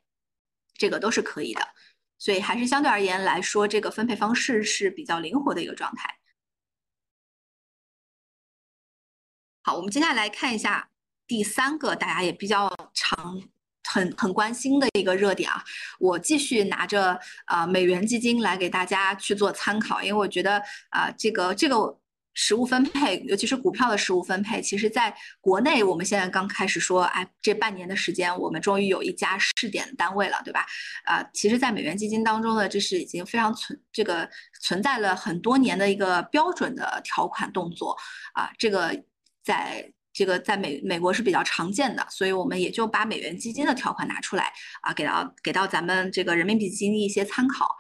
[0.78, 1.62] 这个都是可以的。
[2.18, 6.20] 所以还是相对而言来说，这个分配方式是比较灵活的一个状态。
[9.62, 10.90] 好，我们接下来看一下
[11.26, 13.42] 第三个大家也比较常。
[13.92, 15.64] 很很关心的一个热点啊，
[16.00, 22.00] 我继续拿着啊美元基金来给大家去做参考，因为我觉得啊这个这个
[22.36, 30.66] 实物分配，尤其是股票的实物分配，其实在国内我们现在刚开始说，哎，这半年的时间，我们终于有一家试点单位了，对吧？
[31.06, 34.30] 啊，其实，在美元基金当中呢，这是已经非常存这个
[34.62, 37.98] 存在了很多年的一个标准的条款动作
[38.34, 39.04] 啊，这个
[39.44, 39.92] 在。
[40.20, 44.52] 这个在美美国是比较常见的，所以我们也就把美元基金的条款拿出来
[44.82, 47.78] 啊，给到给到咱们这个人民币基金一些参考。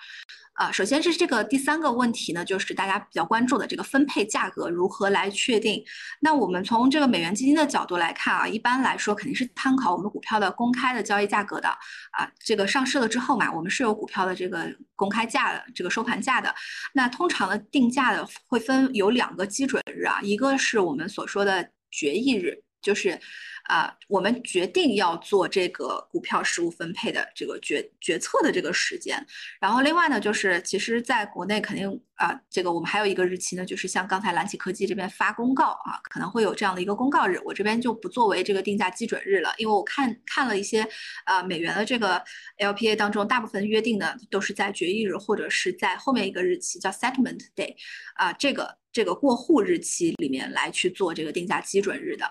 [0.53, 5.83] 啊，首先是这个第三个问题呢，就是大家比较关注的这个分配价格如何来确定。
[6.21, 11.67] 那我们从这个美元基金的角度来看啊，一般来说肯定是参考我们股票的公开的交易价格的
[12.11, 12.29] 啊。
[12.39, 14.65] 这个上市了之后嘛，我们是有股票的这个
[14.95, 16.55] 公开价的这个收盘价的。
[16.93, 21.69] 那通常的定价的会分有两个基准日啊，一个是我们所说的。
[21.91, 22.63] 决议日。
[22.81, 23.19] 就是，
[23.63, 29.25] 啊，我们决定要做这个股票实物分配的这个决决策的这个时间。
[29.59, 37.39] 然后另外呢，就是其实在国内肯定啊，这个我们还有一个日期呢，就是像刚才蓝启科技这边发公告啊，可能会有这样的一个公告日。
[37.43, 40.87] 我这边就不作为这个定价基准日了，因为我看看了一些
[41.25, 42.23] 啊美元的这个
[42.59, 47.75] LPA 当中，大部分约定的都是在决议日或者是在后面一个日期叫 Settlement Day
[48.15, 48.79] 啊，这个。
[48.91, 52.25] 这个过户日期里面来去做这个定价基准日的，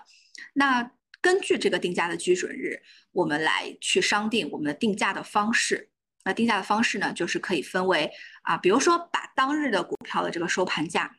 [0.53, 2.81] 那根据这个定价的基准日，
[3.11, 5.89] 我们来去商定我们的定价的方式。
[6.23, 8.09] 那定价的方式呢，就是可以分为
[8.43, 11.18] 啊，比如说把当日的股票的这个收盘价。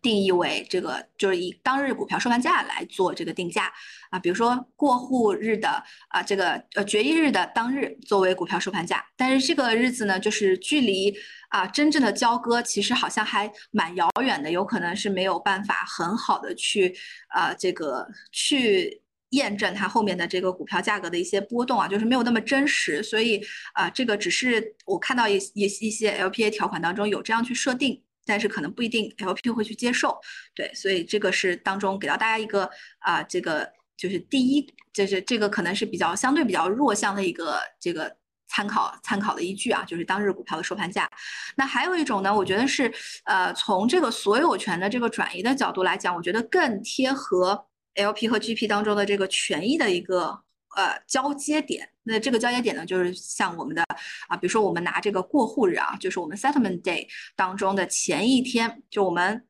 [0.00, 3.72] 定义为这个就是以当日股票收盘价来做这个定价。
[4.10, 5.68] 啊，比如说过户日的
[6.08, 11.14] 啊这个呃决议日的当日作为股票收盘价，但是这个日子呢，就是距离
[11.50, 16.96] 啊真正的交割其实好像还蛮遥远的，有可能是没有办法很好的去
[17.28, 28.02] 啊这个去验证它后面的这个股票价格的一些波动啊，就是没有那么真实，所以啊这个只是我看到一一一些 LPA 条款当中有这样去设定。
[28.28, 30.20] 但是可能不一定 LP 会去接受，
[30.54, 33.66] 对，所以这个是当中给到大家一个啊，这个
[33.96, 38.14] 就是第一，就是这个可能是比较相对比较弱项的一个这个
[38.48, 41.10] 参考参考的依据啊，就是当日股票的收盘价。
[41.56, 42.92] 那还有一种呢，我觉得是
[43.24, 50.42] 呃从这个所有权的这个转移的角度来讲，我觉得更贴合 LP 和 GP 当中的这个权益的一个。
[50.76, 53.84] 呃，交接点，那这个交接点呢，就是像我们的
[54.28, 57.06] 啊，比如说我们拿这个过户日啊，就是我们 settlement day
[57.36, 59.44] 当中的前一天，就我们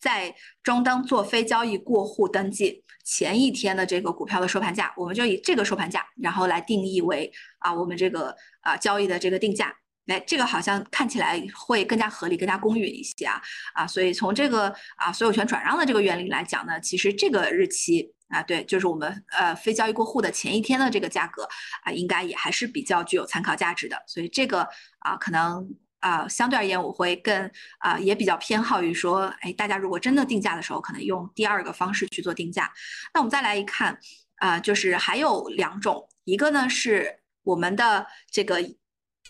[0.00, 0.34] 在
[0.64, 7.30] 中登做非交易过户登记前一天的这个股票的收盘价，我们就以这个收盘价，然后来定义为
[7.60, 9.72] 啊，我们这个啊交易的这个定价，
[10.08, 13.40] 哎，这个好像看起来会更加合理、更加公允一些啊
[13.74, 18.12] 啊，所以从这个啊所有权转让的这个原理来讲呢，其实这个日期。
[18.30, 21.46] 啊，对，就是我们呃非交易过户的前一天的这个价格
[21.82, 24.00] 啊，应该也还是比较具有参考价值的。
[24.06, 24.66] 所以这个
[25.00, 25.68] 啊，可能
[25.98, 32.72] 啊相对而言，我会更啊也比较偏好于说，哎，大家如果真的定价的时候，可能用第二个方式去做定价。
[33.12, 33.98] 那我们再来一看
[34.36, 38.62] 啊，就是还有两种，一个呢是我们的这个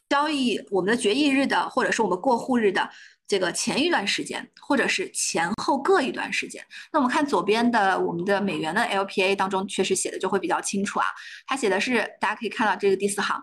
[0.08, 2.90] 交易，我们的决议日的，或者是我们过户日的。
[3.30, 6.60] 这个前一段时间，或者是前后各一段时间，
[6.92, 11.06] 那我们看左边的我们的美元的 LPA 当中，确实写的就会比较清楚啊。
[11.46, 13.40] 它写的是，大家可以看到这个第四行，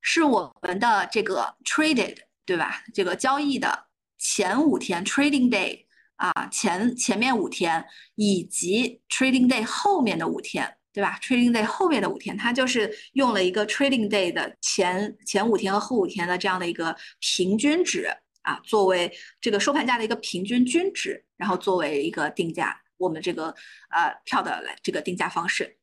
[0.00, 2.84] 是我们的这个 traded 对吧？
[2.94, 3.86] 这个交易的
[4.16, 7.84] 前五天 trading day 啊，前前面五天
[8.14, 18.08] 以及 trading day 后面的五天，对吧？trading day 后面的五天，它就是用了一个 trading day 的前前五天和后五天的这样的一个平均值。
[18.44, 23.46] 啊，作为这个收盘价的一个平均均值，然后作为一个定价，我们这个
[23.90, 25.76] 呃票的来这个定价方式，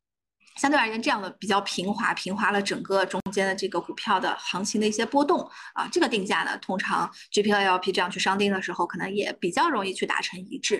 [0.56, 5.40] 相对而言，这样的比较平滑，平滑了整个中间的这个股票的行情的一些波动
[5.74, 10.76] 啊，这个定价呢，通常 GPLLP 这样去商定的时候，可能也比较容易去达成一致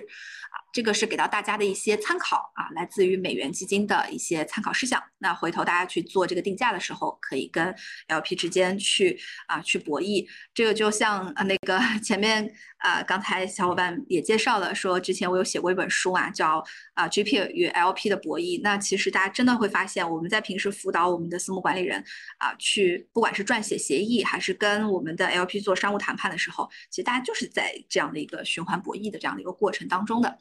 [0.51, 0.55] 啊。
[0.73, 5.01] 这个是给到大家的一些参考啊，来自于美元基金的一些参考事项。
[5.19, 7.73] 那回头大家去做这个定价的时候，可以跟
[8.07, 10.27] LP 之间去啊去博弈。
[10.51, 16.63] 这个就像啊那个 前面啊刚才小伙伴也介绍了，说之前我有写过一本书啊，叫
[16.95, 18.59] 啊 GP 与 LP 的博弈。
[18.63, 22.03] 那其实大家真的会发现，我们在平时辅导我们的私募管理人
[22.39, 30.35] 啊，去不管是撰写协议，还是跟我们的 LP 做商务谈判的时候，其实大家就是在这样的一个循环博弈的这样的一个过程当中的。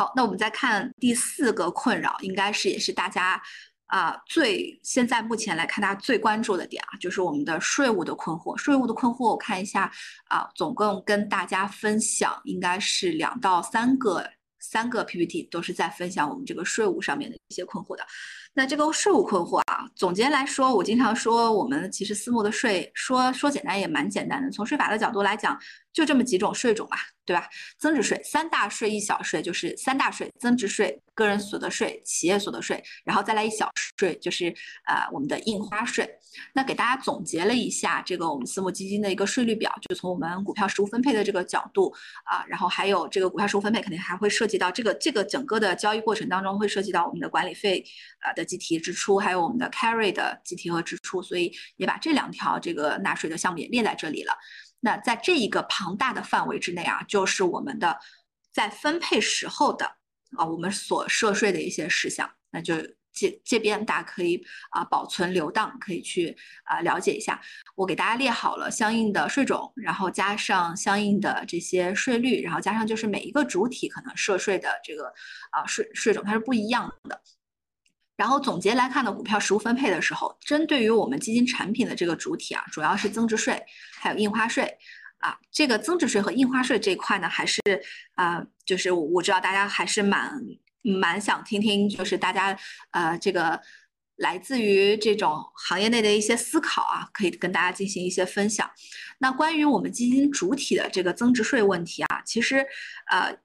[0.00, 3.38] 好，那我们再看第四个困扰，应该是也是大家
[3.84, 8.56] 啊最现在目前来看大家最关注的点啊，就是我们的税务的困惑。
[8.56, 9.92] 税务的困惑，我看一下
[10.24, 14.24] 啊，总共跟大家分享应该是两到三个
[14.58, 18.02] 三个 PPT，都是在分享我们这个税务上面的一些困惑的。
[18.54, 24.50] 那这个税务困惑啊，总结来说，我经常说，我们其实私募的税说说简单也蛮简单的。
[24.50, 25.60] 从税法的角度来讲，
[25.92, 27.48] 就这么几种税种嘛，对吧？
[27.78, 34.54] 增值税三大税一小税，就是三大税：增值税、个人所得税、企业所得税，然后再来一小税，就是
[34.86, 36.08] 呃我们的印花税。
[36.54, 41.92] 那给大家总结了一下这个我们私募基金的一个税率表，就从我们股票实物分配的这个角度
[42.24, 47.84] 啊，然后还有这个股票实物分配肯定还会涉及到这个这个整个的交易过程当中会涉及到我们的管理费
[48.22, 54.32] 呃的计提支出，还有我们的 carry 的计提和支出，所以也把这两条这个纳税的项目也列在这里了。
[54.80, 57.98] 那在这一个庞大的范围之内啊，就是我们的
[58.52, 59.86] 在分配时候的
[60.36, 62.76] 啊我们所涉税的一些事项，那就。
[63.12, 67.38] 这这边大家可以啊保存留档，可以去啊了解一下。
[67.74, 75.12] 我给大家列好了相应的税种，然后加上相应的这些税率，然后加上就是每一个主体可能涉税的这个
[75.50, 77.20] 啊税税种它是不一样的。
[78.20, 83.64] 然后总结来看呢，股票实物分配的时候，针对于我们基金产品的这个主体啊，主要是增值税
[83.98, 84.76] 还有印花税
[85.20, 85.38] 啊。
[85.50, 87.60] 这个增值税和印花税这一块呢，还是
[88.16, 90.38] 啊，就是我知道大家还是蛮。
[90.82, 92.58] 蛮想听听，就是大家
[92.92, 93.60] 呃，这个
[94.16, 98.70] 来自于这种行业内的一些思考啊，可以跟大家进行一些分享。
[99.18, 102.66] 那关于我们基金主体的这个增值税问题啊，其实
[103.10, 103.36] 呃，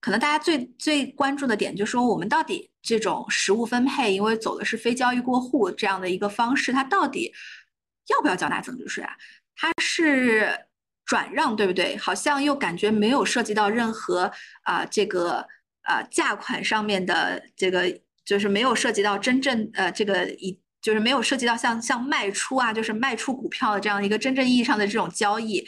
[0.00, 7.32] 可能大家最最关注的点就是说，我们到底这种实物分配，因为走的是非交易过户这样的一个方式，它到底
[8.10, 9.16] 要不要缴纳增值税啊？
[9.56, 10.66] 它是
[11.04, 11.96] 转让，对不对？
[11.96, 14.30] 好像又感觉没有涉及到任何
[14.62, 15.46] 啊这个。
[15.86, 25.62] 呃，价款上面的这个就是没有涉及到真正呃，这个一就是没有涉及到像像卖出啊，就是卖出股票的这样一个真正意义上的这种交易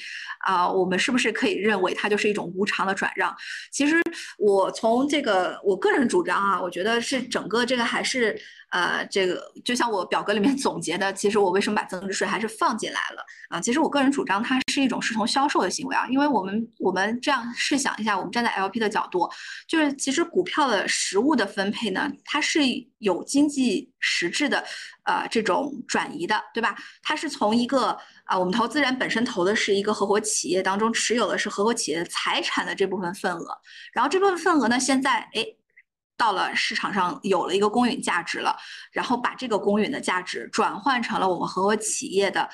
[0.46, 3.34] 啊，我们是不是可以认为它就是一种无偿的转让？
[3.70, 4.00] 其实
[4.38, 8.40] 我从这个我个人主张啊，我觉得是整个这个还是。
[8.70, 13.60] 呃，这个就像我表格里面 总结的，其实我为什么把增值税还是放进来了啊？
[13.60, 19.30] 其实我个人主张它是一种视同销售的行为啊，因为我们我们这样试想一下，我们站在 LP 的角度，
[19.68, 22.60] 就是其实股票的实物的分配呢，它是
[22.98, 24.62] 有经济实质的
[25.06, 26.76] 呃这种转移的，对吧？
[27.02, 33.58] 它是从一个啊，我们投资人本身投的是一个合伙企业当中持有的是合伙企业财产的这部分份额，
[33.94, 35.46] 然后这部分份额呢，现在哎。
[36.18, 38.56] 到了市场上有了一个公允价值了，
[38.90, 42.48] 然后把这个公允的价值转换成了我们合伙企业的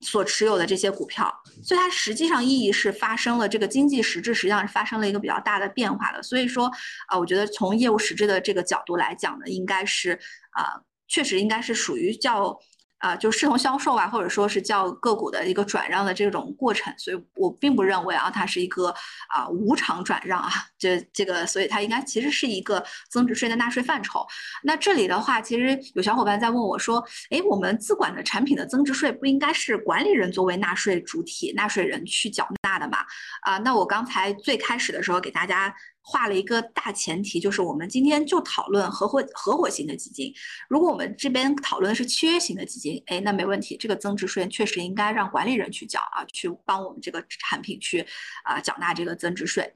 [0.00, 1.30] 所持有的这些股票，
[1.62, 6.22] 所以它实际上意义是发生了这个经济实质实际上是发生了一个比较大的变化的。
[6.22, 6.72] 所以说
[7.08, 10.18] 啊，我觉得从业务实质的这个角度来讲呢，应该是
[10.52, 12.58] 啊，确实应该是属于叫。
[12.98, 18.88] 啊，就视同销售啊，或者说是叫个股的一个转让的这种过程，所以我并不认为啊，它是一个
[19.28, 24.26] 啊无偿转让啊，这这个，所以它应该其实是一个增值税的纳税范畴。
[24.62, 33.00] 那这里的话，其实有小伙伴在问我说，哎，我们资管的产品的增值税不应该是管理人作为纳税主体、纳税人去缴纳的吗？
[33.42, 35.72] 啊，那我刚才最开始的时候给大家。
[36.08, 40.32] 画了一个大前提，就是我们今天就讨论合伙合伙型的基金。
[40.68, 48.06] 如果我们这边讨论的是契约型的基金，哎，那没问题，这个增值税确实应该让管理人去缴啊，去帮我们这个产品去
[48.44, 49.74] 啊缴纳这个增值税。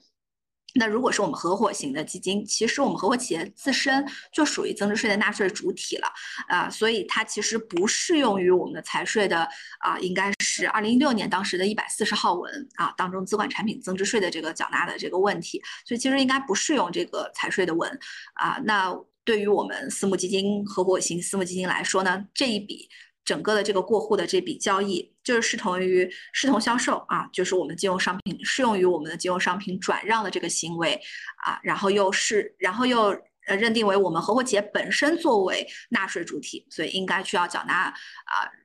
[0.75, 6.09] 那如果是我们合伙型的基金，其实我们合伙企业自身就属于增值税的纳税主体了
[6.49, 9.49] 啊，所以它其实不适用于我们的财税的
[9.81, 17.91] 啊，应该是二零一六年当时的一百四十号文啊当中资管产品增值税的这个缴纳的这个问题，所以其实应该不适用这个财税的文
[18.35, 18.61] 啊。
[18.65, 18.95] 那
[19.25, 22.89] 对于我们私募基金合伙型私募基金来说呢，这一笔。
[23.25, 31.01] 整个的这个过户的这笔交易，就是视同于视同销售啊，就是我们金融商品适用于我们的金融商品转让的这个行为
[31.45, 33.17] 啊，然后又是，然后又
[33.57, 37.93] 认定为我们合伙企业本身作为纳税主体，所以应该需要缴纳啊。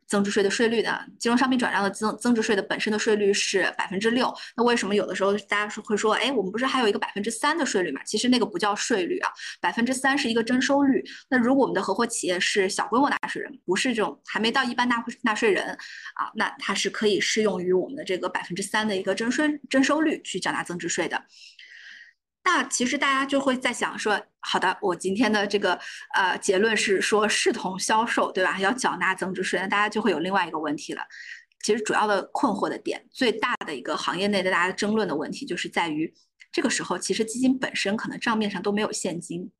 [0.07, 0.99] 增值税的税率呢？
[1.17, 4.31] 金融商品转让的增增值税的本身的税率是百分之六。
[4.55, 7.99] 那为什么有的时候大家是会说，哎，我们不是还有一个百分之三的税率嘛？
[8.03, 11.03] 其实那个不叫税率啊，百分之三是一个征收率。
[11.27, 15.71] 那如果我们的合伙企业是小规模纳税人，不是这种还没到一般纳纳税人
[16.13, 21.19] 啊，那它是可以适用于我们的这个百分之三的一个征税征收率去缴纳增值税的。
[22.45, 25.77] 那其实大家就会在想说，好的，我今天的这个
[26.13, 28.59] 呃结论是说视同销售，对吧？
[28.59, 31.01] 要缴纳增值税，那大家就会有另外一个问题了。
[31.63, 36.13] 其实主要的困惑的点，最大的一个行业内的大家争论的问题，就是在于
[36.51, 39.51] 这个时候，其实基金本身可能账面上都没有现金，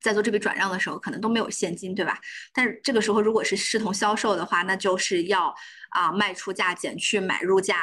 [0.00, 2.20] 在做这笔转让的时候，可能都没有现金，对吧？
[2.54, 5.52] 但是这个时候如果是视同销售的话，那就是要
[5.90, 7.82] 啊卖出价减去买入价。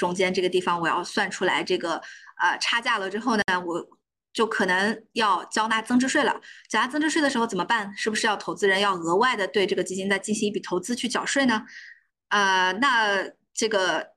[0.00, 2.00] 中间这个地方我要算出来这个
[2.40, 3.86] 呃差价了之后呢，我
[4.32, 6.40] 就可能要交纳增值税了。
[6.70, 7.94] 缴纳增值税的时候怎么办？
[7.94, 11.66] 是不是要投资人要额外的对这个基金再进行一笔投资去缴税呢？
[12.28, 14.12] 呃，那这个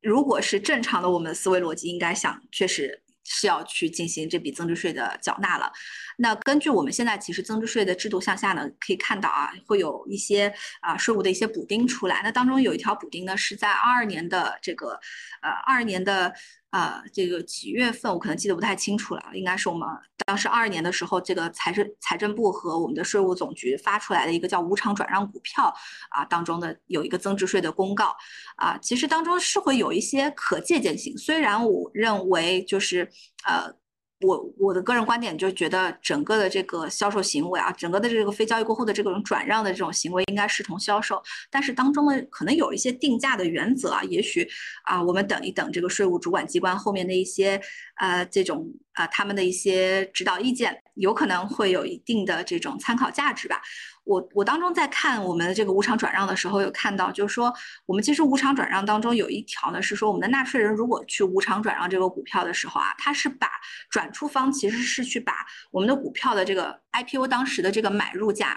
[0.00, 5.72] 如果是正常的，我们的思维逻辑应该想，确实是要去进行这笔增值税的缴纳了。
[6.18, 12.20] 那根据我们现在其实增值税的制度向下呢，可以看到啊，会有一些啊税务的一些补丁出来。
[12.22, 14.98] 那当中有一条补丁呢，是在二二年的这个
[15.42, 16.34] 呃二二年的。
[16.72, 19.86] 啊，这个几月份我可能记得不太清楚了，应该是我们
[20.24, 25.72] 当时二二年的时候，这个财政财政部和我们的税务总局发出来的一个叫无偿转让股票
[26.08, 28.16] 啊当中的有一个增值税的公告
[28.56, 33.08] 啊，其实当中是会有一些可借鉴性，虽然我认为就是
[33.44, 33.81] 呃。
[34.22, 41.22] 我我的个人观点就觉得，整个的这个销售行为啊，整个的这个非交易过后的这种转让的这种行为，应该视同销售。
[41.50, 44.48] 但是当中呢，可能有一些定价的原则啊，也许
[44.84, 47.60] 啊，我们等一等这个税务主管机关后面的一些
[47.96, 53.60] 呃这种啊他们的一些指导意见，有可能会有一定的这种参考价值吧。
[54.04, 57.54] 我我当中在看我们的这个无偿转让的时候，有看到就是说，
[57.86, 63.48] 我们其实无偿转让当中有一条呢，是说我们的纳税人如果去无偿转让这个股票的时候啊，他是把
[63.90, 68.56] 转出方其实是去把我们的股票的这个 IPO 当时的这个买入价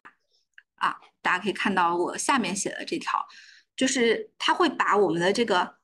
[0.78, 3.24] 啊，大家可以看到我下面写的这条，
[3.76, 5.76] 就是他会把我们的这个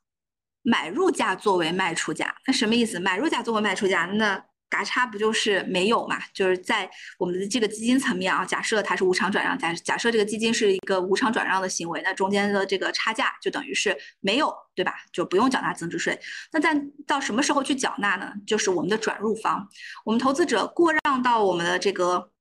[0.64, 2.99] 买入价作为卖出价，那什么意思？
[2.99, 4.43] 买入价作为卖出价，那？
[4.72, 6.18] 嘎差不就是没有嘛？
[6.34, 14.96] 就是在我们的这个基金层面啊，假设它是无偿转让，假假设这个基金是一个无偿转让的行为，那中间的这个差价就等于是没有，对吧？
[15.12, 16.20] 就不用缴纳增值税。
[16.52, 16.74] 那在
[17.06, 18.34] 到什么时候去缴纳呢？
[18.48, 19.68] 就是我们的转入方，
[20.06, 22.32] 我们投资者过让到我们的这个。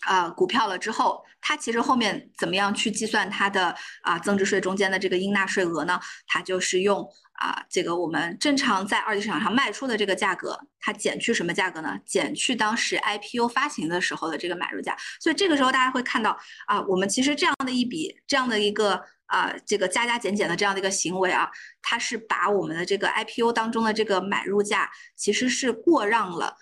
[0.00, 5.98] 啊，股票了之后，它其实后面怎么样去计算它的啊增值税中间的这个应纳税额呢？
[6.26, 11.98] 它就是用啊这个我们正常在二级市场上卖出的这个价格，它减去什么价格呢？
[12.04, 14.96] 减去当时 IPO 发行的时候的这个买入价。
[15.20, 21.50] 所以这个时候大家会看到啊，我们其实这样的一笔这样的一个啊这个加加减减的这样的一个行为啊，
[21.82, 26.56] 它是把我们的这个 IPO 当中的这个买入价其实是过让了。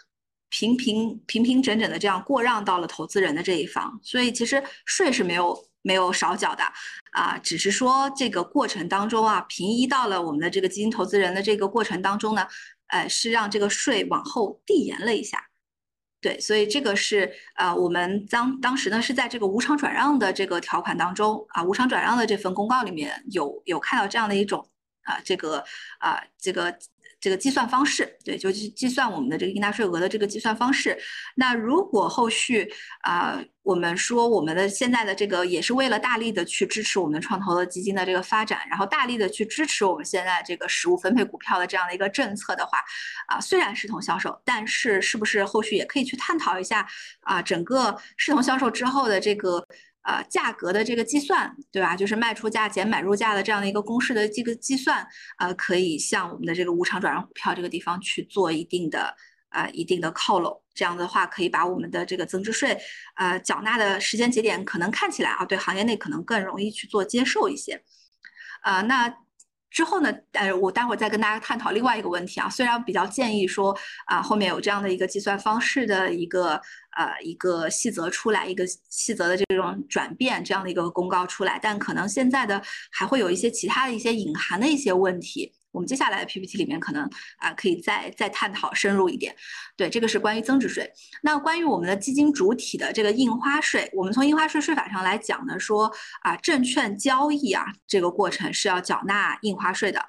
[0.55, 6.65] 平平平平整整的这样过让到了投资人的这一方，所以其实税是没有没有少缴的
[7.13, 12.47] 啊，只是说这个过程当中啊，平移到了我们的这个基金投资人的这个过程当中呢，
[12.89, 15.45] 呃，是让这个税往后递延了一下，
[16.21, 24.67] 对，所以这个是呃，我们当当时呢是在这个无偿转让的这个条款当中啊，无偿转让的这份公告里面有有看到这样的一种
[25.03, 25.65] 啊，这个
[25.99, 26.79] 啊这个。
[27.23, 30.99] 这个计算方式，对，就是计算我们的这个应纳税额的这个计算方式。
[31.37, 32.69] 那如果后续
[33.03, 42.79] 啊，我们说我们的现在的这个也是为了大力的去支持我们创投的基金的这个发展，然后大力的去支持我们现在这个实物分配股票的这样的一个政策的话，
[43.29, 46.85] 啊，虽然视同销售，但是是不是后续也可以去探讨一下
[47.21, 49.65] 啊，整个视同销售之后的这个。
[50.03, 51.95] 呃，价格的这个计算，对吧？
[51.95, 55.07] 就是卖出价减买入价的这样的一个公式的这个计算，
[55.39, 59.15] 呃，可以向我们的这个无偿转让股票这个地方去做一定的
[59.51, 60.61] 呃一定的靠拢。
[60.75, 62.77] 这样的话，可以把我们的这个增值税，
[63.17, 67.83] 呃，缴纳的时间节点可能看起来啊，对行业内可能更容易去做接受一些。
[68.63, 69.22] 呃，那。
[69.73, 70.13] 之后呢？
[70.33, 72.49] 呃，我待会儿再跟大家探讨另外一个问题啊。
[72.49, 76.61] 虽然比较建议说啊，后面有这样的一个计算方式的一个
[76.97, 85.55] 呃一个细则出来，一个细则的这种转变这样的一个公告出来，但可能现在的还会有一些其他的一些隐含的一些问题。
[85.73, 87.03] 我们接下来的 PPT 里面可能
[87.39, 89.35] 啊可以再再探讨深入一点，
[89.77, 90.91] 对，这个是关于增值税。
[91.23, 95.91] 那关于我们的基金主体的这个印花税，我们从印花税税法上来讲呢，说
[96.23, 100.05] 啊证券交易啊这个过程是要缴纳印花税的。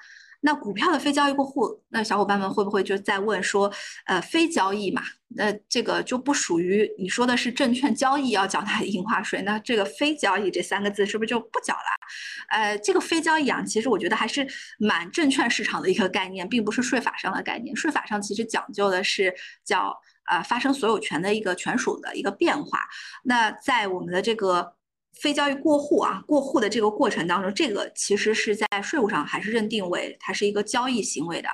[0.46, 3.72] 那股票的非交易过户，那小伙伴们会不会就在问说，
[4.04, 11.80] 呃，非交易嘛，那这个就不属于你说的是证券交易要缴纳印花税，那这个非交易这三个字是不是就不缴了？
[12.50, 14.46] 呃，这个非交易啊，其实我觉得还是
[14.78, 17.74] 蛮证券市场的一个概念，并不是税法上的概念。
[17.74, 19.34] 税法上其实讲究的是
[19.64, 22.80] 叫呃发生所有权的一个权属的一个变化。
[23.22, 24.74] 那在我们的这个。
[25.20, 31.48] 非交易过户啊，过户的这个过程当中，这个其实是在税务上还是认定为它是一个交易行为的，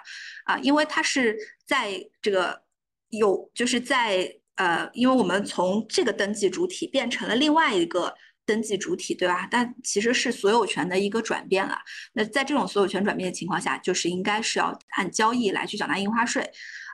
[0.45, 1.37] 啊，因为它是
[1.67, 2.63] 在这个
[3.11, 9.47] 有就是在呃，因为我们从这个登记主体变成了另外一个登记主体，对吧？
[9.51, 11.79] 但其实是所有权的一个转变了。
[12.13, 16.51] 那在这种所有权转变的情况下，就是应该是要按交易来去缴纳印花税。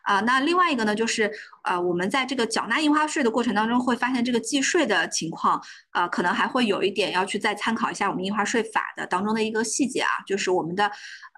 [0.06, 1.30] 啊，那另外一个呢，就是
[1.64, 5.60] 呃，我们在这个缴纳印花税的过程当中，会发现这个计税的情况，
[5.92, 10.90] 呃，可能还会有一点要去再参考一下我们印花税法的当中的一个细节啊，就是我们的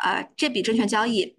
[0.02, 1.36] 呃这笔证券交易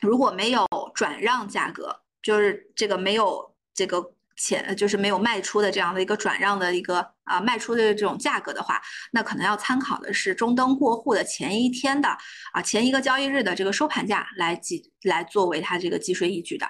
[0.00, 4.12] 如果没有转让价格，就是这个没有这个。
[4.40, 8.80] 钱就是没有卖出的这样的一个转让的一个啊卖出的这种价格的话，
[9.12, 12.08] 那可能要参考的是中登过户的前一天的
[12.54, 16.66] 啊前一个交易日的这个收盘价来计来作为它这个计税依据的。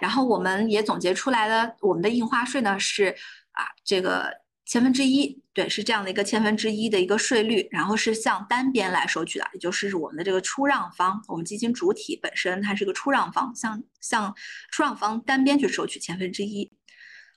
[0.00, 3.06] 然后我们也总结出来了，我们的印花税呢是
[3.52, 4.30] 啊这个
[4.66, 14.34] 千分之一，对，是这样的一个千分之一的一个税率，然后是向单边来收取的，也就是我们的这个出让方，我们基金主体本身它是个出让方，向向
[14.70, 16.70] 出让方单边去收取千分之一。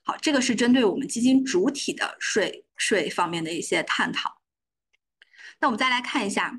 [0.08, 4.38] 好，这个是针对我们基金主体的税税方面的一些探讨。
[5.60, 6.58] 那我们再来看一下，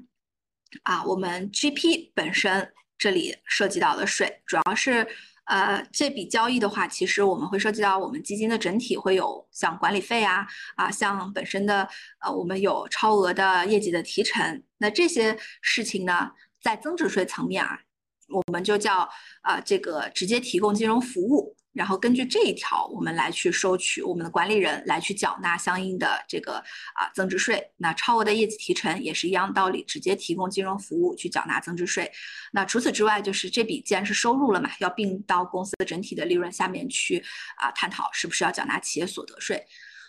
[0.83, 5.09] 啊，我们 GP 本身这里涉及到的税，主要是，
[5.45, 10.47] 呃，这笔交易的话，其实我们会涉及到我们基金的整体会有像管理费啊，
[10.77, 11.89] 啊，像本身的，
[12.21, 17.81] 呃，我们有超额的业绩的提成，那这些事情呢，在增值税层面啊，
[18.29, 19.09] 我们就叫
[19.41, 21.57] 啊，这个直接提供金融服务。
[21.79, 26.57] 然后根据这一条，我们来去收取我们的管理人来去缴纳相应的这个
[26.95, 27.65] 啊增值税。
[27.77, 32.11] 那超额的业绩提成也是一样道理，直接提供金融服务去缴纳增值税。
[32.51, 37.23] 那除此之外，就是这笔既然是收入了嘛，要并到公司的整体的利润下面去
[37.57, 39.65] 啊探讨是不是要缴纳企业所得税。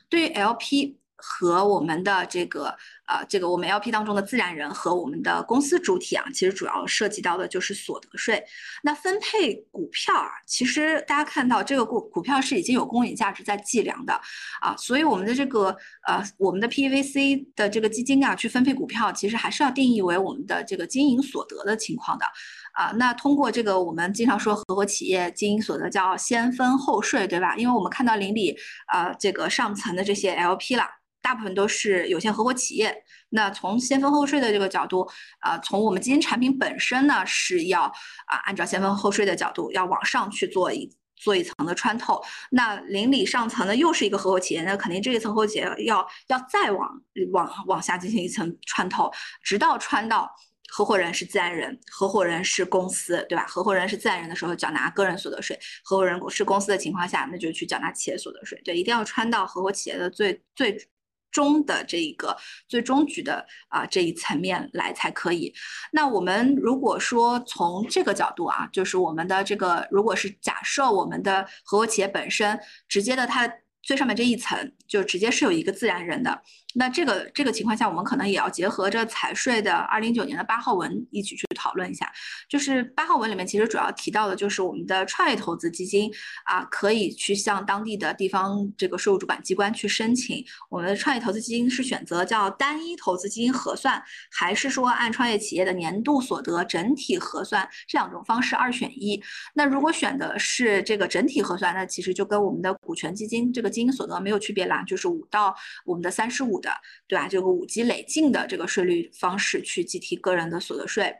[0.10, 0.98] 对于 LP。
[1.22, 8.44] 和我们的这个呃，这个我们 LP 当中的自然人和我们的公司主体啊，其实主要涉及到的就是所得税。
[8.84, 14.14] 那分配股票啊，其实大家看到这个股股票是已经有公允价值在计量的
[14.62, 15.76] 啊，所以我们的这个
[16.08, 22.26] 呃，我们的 PVC 的这个基金啊，去分配股票，其实还是要定义为我们的这个经营所得的情况的
[22.74, 22.92] 啊。
[22.98, 27.56] 那通过这个我们经常说合伙企业经营所得叫先分后税，对吧？
[27.56, 28.56] 因为我们看到邻里
[28.86, 30.99] 啊这个上层的这些 LP 了。
[31.22, 33.04] 大部分都是有限合伙企业。
[33.32, 35.08] 那从先分后税的这个角度，
[35.40, 42.20] 啊，从我们基金产品本身呢，是要啊按照先分后税的角度，要往上去做一做一层的穿透。
[42.50, 46.90] 那邻里上层呢，又是一个合伙企业，那肯定这一层合伙企业要要再往
[47.32, 49.12] 往往下进行一层穿透，
[49.44, 50.28] 直到穿到
[50.72, 53.46] 合伙人是自然人，合伙人是公司，对吧？
[53.48, 58.60] 合伙人是自然人的时候，缴纳个人所得税；合伙人是公司的情况下，那就去缴纳企业所得税。
[58.66, 60.90] 对，一定要穿到合伙企业的最最。
[61.32, 62.36] 中的这一个
[62.68, 65.54] 最终局的啊这一层面来才可以。
[65.92, 73.52] 那我们如果说从这个角度啊，就是我们的这个，如果是假设我们的合伙企业本身直接的它
[73.82, 76.42] 最上面这一层就直接是有一个自然人的。
[76.76, 82.12] 那这个这个情况下，我们可能也要结合着财税的二零一九年的八号文一起去讨论一下。
[82.48, 86.12] 就是八号文里面其实主要提到的就是我们的创业投资基金
[86.44, 90.46] 啊，可以去向当地的地方这个税务主管机关去申请。
[90.70, 99.22] 我们的创业投资基金是选择叫单一投资基金核算，还是说按创业企业的年度所得整体核算这两种方式二选一？
[99.56, 105.56] 那如果选的是这个整体核算，那其实就跟我们的股权基金这个经营所得没有区别啦，就是五到
[105.86, 106.60] 我们的三十五。
[106.60, 106.70] 的
[107.08, 107.28] 对吧？
[107.28, 111.16] 这个五级累进的这个税率方式去计提个人的所得税，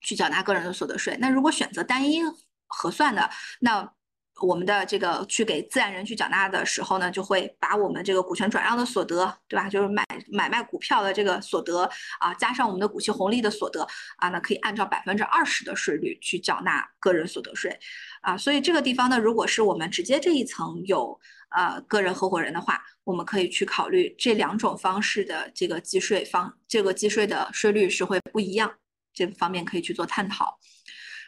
[0.00, 1.16] 去缴纳个人的所得税。
[1.20, 2.20] 那如果选择单一
[2.66, 3.28] 核算的，
[3.60, 3.92] 那
[4.40, 9.68] 我们的这个去给自然人去缴纳的时候呢，就会把我们这个股权转让的所得，对吧？
[9.68, 11.88] 就是买买卖股票的这个所得
[12.20, 13.86] 啊，加上我们的股息红利的所得
[14.16, 17.78] 啊，那可以按照百分之二十的税率去缴纳个人所得税
[18.22, 18.36] 啊。
[18.36, 21.18] 所以这个地方呢，如果是我们直接这一层有。
[21.50, 28.70] 呃，个人合伙人的话，我们可以去考虑这两种方式的这个计税方，这个计税的税率是会不一样，
[29.14, 30.58] 这方面可以去做探讨。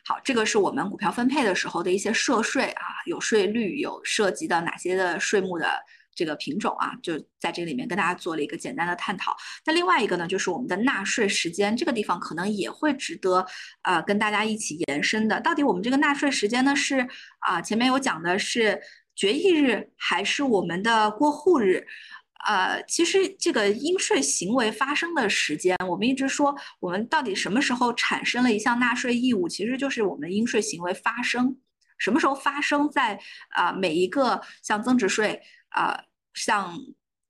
[0.04, 5.66] 好，这个是我们股票分配的时候的一些涉税啊，有税率有涉及到哪些的税目的
[6.14, 9.36] 这个品种啊，就在这里面跟大家做了一个简单的探讨。
[9.64, 13.46] 那另外一个呢，就是我们的纳税时间，这个地方可能也会值得
[13.82, 15.40] 呃跟大家一起延伸的。
[15.40, 17.06] 到底我们这个纳税时间呢是
[17.40, 18.80] 啊，前面有讲的是。
[19.16, 21.86] 决议日还是我们的过户日，
[22.46, 31.56] 呃，其实这个应税行为发生的时间，我们一直说，我们到底什么时候产生了一项纳税义务，其实就是我们应税行为发生
[31.98, 33.20] 什么时候发生在
[33.50, 36.74] 啊每一个像增值税啊，像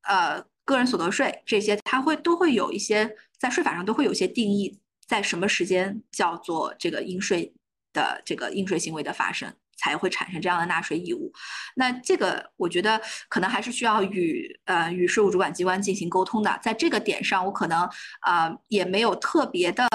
[0.02, 7.52] 呃个人所得税这些，它会都会有一些在税法上都会有一些定义，在什么时间叫做这个应税
[7.92, 9.52] 的这个应税行为的发生。
[9.80, 11.32] 才会产生这样的纳税义务，
[11.74, 13.00] 那这个我觉得
[13.30, 16.60] 可能还是需要与呃与税务主管机关进行沟通的。
[16.62, 17.88] 在这个点上，我可能
[18.26, 19.88] 呃也没有特别的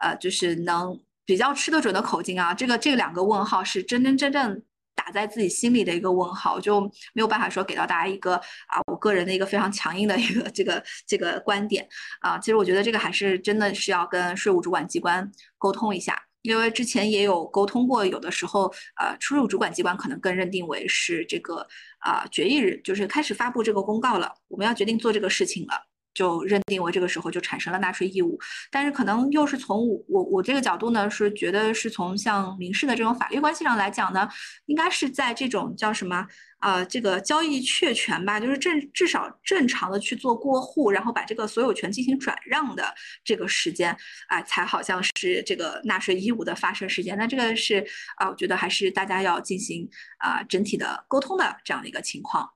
[0.00, 2.52] 呃就是能比较吃得准的口径啊。
[2.52, 4.62] 这个这两个问号是真真正正
[4.94, 6.82] 打在自己心里的一个问号，就
[7.14, 11.88] 没有办法说给到大家一个啊我个人的一个非常强硬的一个 这个这个观点
[12.20, 12.38] 啊。
[12.38, 16.22] 其实我觉得这个还是真的是要跟税务主管机关沟通一下。
[16.42, 21.66] 因为之前也有沟通过，有的时候呃，出入主管机关可能更认定为是这个
[21.98, 25.91] 啊决议日，就是开始发布这个公告了，我们要决定做这个事情了。
[26.14, 28.38] 就认定为这个时候就产生了纳税义务，
[28.70, 34.28] 但是可能又是从我我我这个角度呢，是觉得是从像民事的这种法律关系上来讲呢，
[34.66, 36.26] 应该是在这种叫什么
[36.58, 42.94] 啊这个交易确权吧，就是正至少正常的去做过户，然后把这个所有权进行转让的
[43.24, 43.96] 这个时间
[44.28, 47.16] 啊，才好像是这个纳税义务的发生时间。
[47.16, 47.84] 那这个是
[48.16, 49.88] 啊，我觉得还是大家要进行
[50.18, 52.48] 啊整体的沟通的这样的一个情况。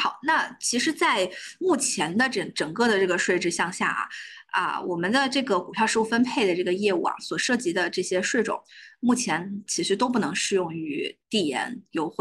[0.00, 1.28] 好，那其实，在
[1.58, 4.08] 目前的整整个的这个税制向下啊，
[4.52, 8.62] 啊，我们的这个股票实物分配的这个业务啊，所涉及的这些税种，
[9.00, 12.16] 目前其实都不能适用于递延优惠。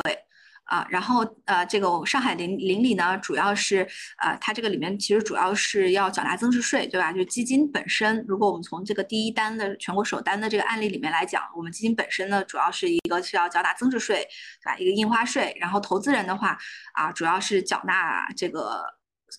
[0.68, 3.88] 啊，然后呃，这个上海邻邻里呢，主要是
[4.18, 7.12] 呃，它这个里面其实主要是要缴纳增值税，对吧？
[7.12, 14.28] 就基金本身，如果我们从这个第一单的全国首单的这个案例里面来讲，我们基金本身呢，主要是一个是要缴纳增值税，
[14.62, 14.78] 对吧？
[14.78, 16.58] 一个印花税，然后投资人的话
[16.94, 18.84] 啊，主要是缴纳这个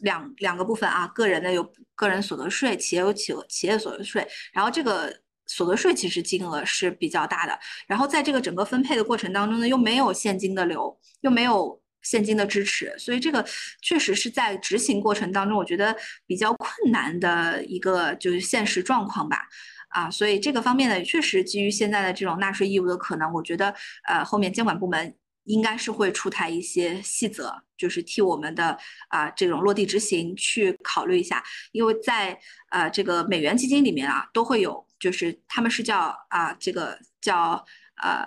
[0.01, 5.15] 两两个部分啊，个人的有个人所得税，企业有企企业所得税，然后这个。
[5.49, 13.45] 所得税其实金额是比较大的，然后在这个整个分配的过程当中呢，又没有现金的流，又没有现金的支持，所以这个
[13.83, 15.97] 确实是在执行过程当中，我觉得
[16.27, 19.41] 比较困难的一个就是现实状况吧。
[19.89, 23.75] 啊，所以这个方面呢，确实基于现在的这种纳税义务的可能，我觉得
[24.07, 28.79] 呃后面监管部门应该是会出台一些细则，就是替我们的
[29.09, 31.43] 啊这种落地执行去考虑一下，
[31.73, 32.39] 因为在
[32.71, 34.87] 呃这个美元基金里面啊都会有。
[34.99, 37.65] 就是他们是叫啊，这个叫
[38.03, 38.27] 呃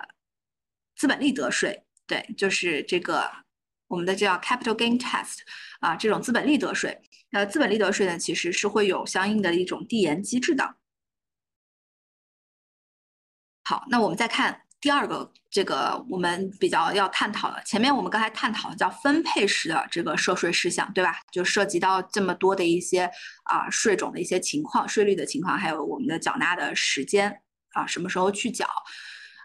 [0.96, 3.30] 资本利得税，对，就是这个
[3.88, 5.38] 我们的叫 capital gain test
[5.80, 7.00] 啊，这种资本利得税。
[7.32, 10.76] 呃，资本利得税呢，其实是会有相应的一种递延机制的。
[13.64, 21.20] 好，那我们再看第二个这个我们比较要探讨的，前面我们刚才探讨的叫分配时的这个涉税事项，对吧？
[21.30, 23.08] 就涉及到这么多的一些
[23.44, 27.40] 啊税种的一些情况、税率的情况，还有我们的缴纳的时间
[27.74, 28.66] 啊，什么时候去缴？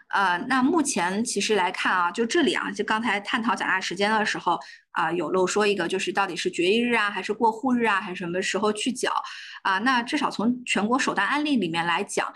[0.08, 4.58] 呃，那目前其实来看啊，就这里啊，就刚才探讨缴纳时间的时候
[4.90, 9.12] 啊，有漏说一个，就是到底是决议日啊，还是过户日啊，还是什么时候去缴
[9.62, 9.78] 啊？
[9.78, 12.32] 那至少从全国首单案例里面来讲。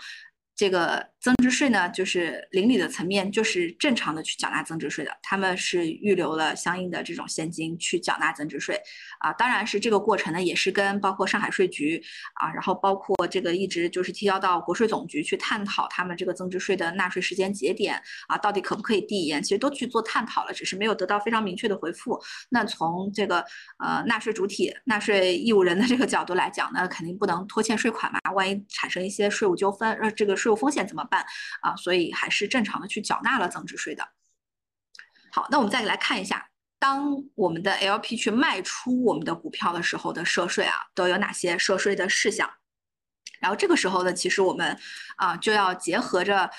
[0.55, 8.77] 这个增值税呢，就是邻里的层面，就是正常的去缴纳增值税的，他们是预留了相应的这种现金去缴纳增值税
[9.19, 9.31] 啊。
[9.31, 12.03] 当然是这个过程呢，也是跟包括上海税局
[12.33, 17.95] 啊，然后包括这个一直就是提交到国税总局去探讨他们这个增值税的纳税时间节点
[18.27, 22.21] 啊，到底可不可以递延，其实都去做探讨了，只是没有得到非常明确的回复。
[22.49, 23.41] 那从这个
[23.79, 30.33] 呃纳税主体、纳税义务人的这个角度来讲呢，肯定不能拖欠税款嘛，万一产生一些税务纠纷，呃，这个。
[30.33, 31.12] 税务风险怎么办
[31.61, 31.75] 啊？
[31.75, 34.07] 所以还是正常的去缴纳了增值税的。
[35.31, 36.47] 好，那我们再来看一下，
[36.79, 42.49] 当我们的 LP 去卖出我们的股票的时候的涉税啊，都有哪些涉税的事项？
[43.39, 44.79] 然后这个时候呢，其实我们
[45.17, 46.49] 啊就要结合着。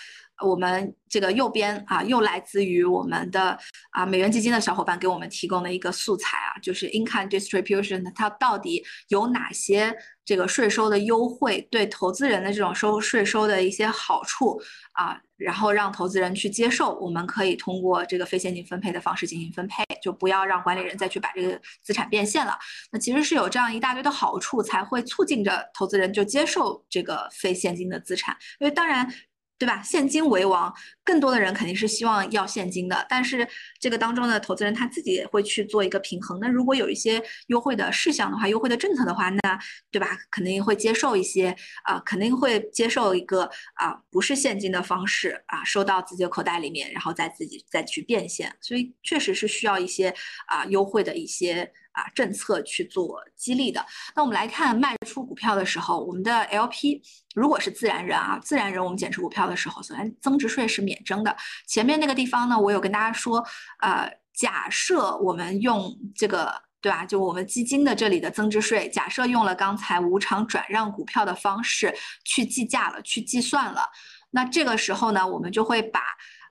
[0.45, 3.57] 我们这个右边啊，又来自于我们的
[3.93, 14.61] 啊美元基金的小伙伴给我们提供的一个素材啊，就是 income distribution，它到底有哪些这个税收的优惠，对投资人的这种收税收的一些好处
[14.93, 22.59] 啊，然后让投资人去接受，我们可以通过这个非现金分配的方式进行分配，就不要让管理人再去把这个资产变现了。
[22.91, 29.13] 那其实是有这样一大堆的好处，才会促进着投资人就接受这个非现金的资产，因为当然。
[29.57, 29.81] 对吧？
[29.83, 30.73] 现金为王，
[31.05, 33.07] 更多的人肯定是希望要现金的。
[33.09, 33.47] 但是
[33.81, 36.39] 这个当中的投资人他自己也会去做一个平衡。
[36.41, 39.59] 那如果有一些优惠的事项的话，优惠的政策的话，那
[39.91, 40.19] 对吧？
[40.31, 48.55] 肯定会接受一些啊，肯定会接受一个啊，不是现金的方式啊，收到自己的口袋里面，然后再自己再去变现。
[48.61, 50.13] 所以确实是需要一些
[50.49, 51.73] 啊优惠的一些。
[51.95, 53.85] 啊，政策去做激励的。
[54.15, 57.01] 那我们来看卖出股票的时候，我们的 LP
[57.35, 61.35] 如果是自然人啊，自然人我们减持股票的时候，首先增值税是免征的。
[61.67, 63.45] 前面那个地方呢，我有跟大家说，
[63.81, 67.07] 呃，假设我们用这个，对吧？
[67.07, 73.89] 就我们基金的这里的增值税，假设用了刚才无偿转让股票的方式去计价了，去计算了，
[74.31, 76.01] 那这个时候呢，我们就会把。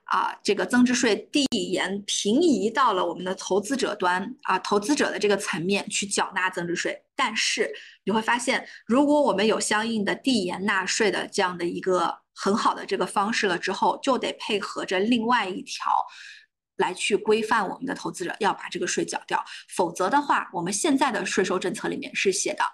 [0.04, 7.02] 啊，这个增值税递延平移到了我们的投资者端啊，投资者的这个层面去缴纳增值税。
[7.16, 7.72] 但是
[8.04, 15.90] 你会发现，如果我们有相应的递延纳税的这样的一个很好的这个方式了之后，就得配合着另外一条
[16.76, 19.42] 来去规范我们的投资者要把这个税缴掉。
[19.68, 22.64] 否则的话，我们现在的税收政策里面是写的，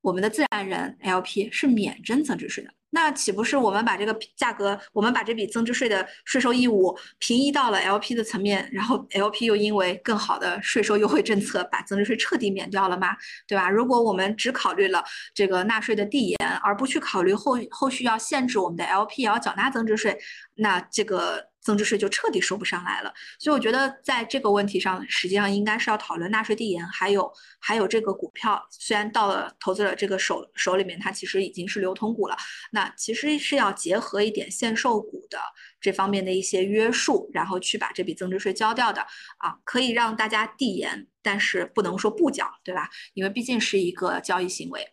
[0.00, 2.70] 我们的自然人 LP 是免征增值税的。
[2.90, 13.08] 那岂不是我们把这个价格，我们把这笔增值税的税收义务平移到了 LP 的层面，然后 LP 又因为更好的税收优惠政策把增值税彻底免掉了吗？
[13.46, 13.68] 对吧？
[13.68, 20.16] 如果我们只考虑了这个纳税的递延，而不去考虑后后续要限制我们的 LP 也要缴纳增值税，
[20.54, 21.48] 那这个。
[21.66, 32.36] 增值税就彻底收不上来了，所以我觉得在这个问题上，实际上应该是要讨论纳税递延，还有还有这个股票，虽然到了投资者这个手手里面，它其实已经是流通股了，
[32.70, 35.40] 那其实是要结合一点限售股的
[35.80, 39.00] 这方面的一些约束，然后去把这笔增值税交掉的
[39.38, 42.88] 啊，可以让大家递延，但是不能说不缴，对吧？
[43.14, 44.88] 因为毕竟是一个交易行为。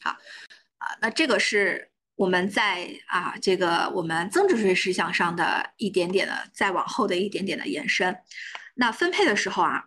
[0.00, 0.10] 好，
[0.78, 1.89] 啊，那这个是。
[2.20, 8.14] 我们在啊，这个我们增值税事项上的一点点的，再往后的一点点的延伸。
[8.74, 9.84] 那分配的时候啊，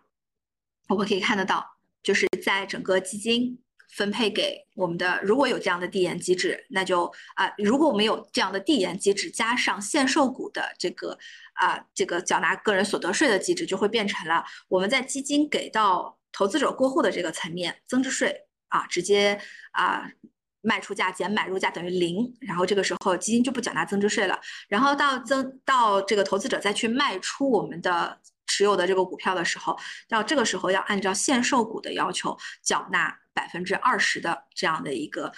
[0.90, 1.64] 我们可以看得到，
[2.02, 7.06] 就是在整个基金分配给我们的，如果有这样的递延机制，那就
[7.36, 11.16] 啊，如果我们有这样的递延机制，加上限售股的这个
[11.54, 19.40] 啊，这个缴纳个人所得税的机制，就会变成了我们在基金给到投资者过户的这个层面，增值税啊，直接
[19.74, 20.10] 啊。
[20.64, 24.40] 卖出价减买入价等于零，然后这个时候基金就不缴纳增值税了。
[24.68, 29.78] 然后到增到这个投资者再去卖出我们的持有的这个股票的时候，
[30.10, 35.32] 到这个时候要按照限售股的要求缴纳百分之二十的这样的一个。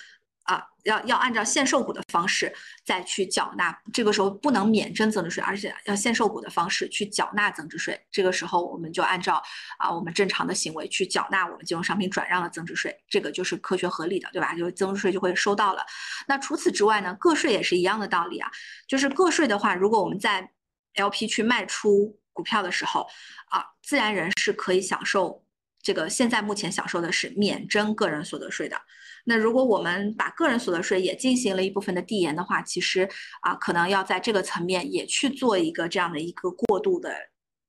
[0.86, 2.52] 要要按照限售股的方式
[2.86, 8.00] 再去缴纳，这个时候不能免征增值税，而且要限售股的方式去缴纳增值税。
[8.12, 9.42] 这个时候我们就按照
[9.78, 14.54] 啊我们正常的行为去缴纳我们金融商品转让的增值税，这个就是科学合理的，对吧？
[14.56, 15.86] 就是增值税就会收到了。
[16.28, 18.50] 那除此之外呢，个税也是一样的道理啊，
[18.88, 20.52] 就是个税的话，如果我们在
[20.96, 23.08] LP 去卖出股票的时候，
[23.50, 25.44] 啊，自然人是可以享受
[25.82, 28.80] 这个现在目前享受的是免征个人所得税的。
[29.28, 33.10] 那如果我们把个人所得税也进行了一部分的递延的话，其实
[33.42, 37.12] 啊，可能要在这个层面也去做一个这样的一个过渡的，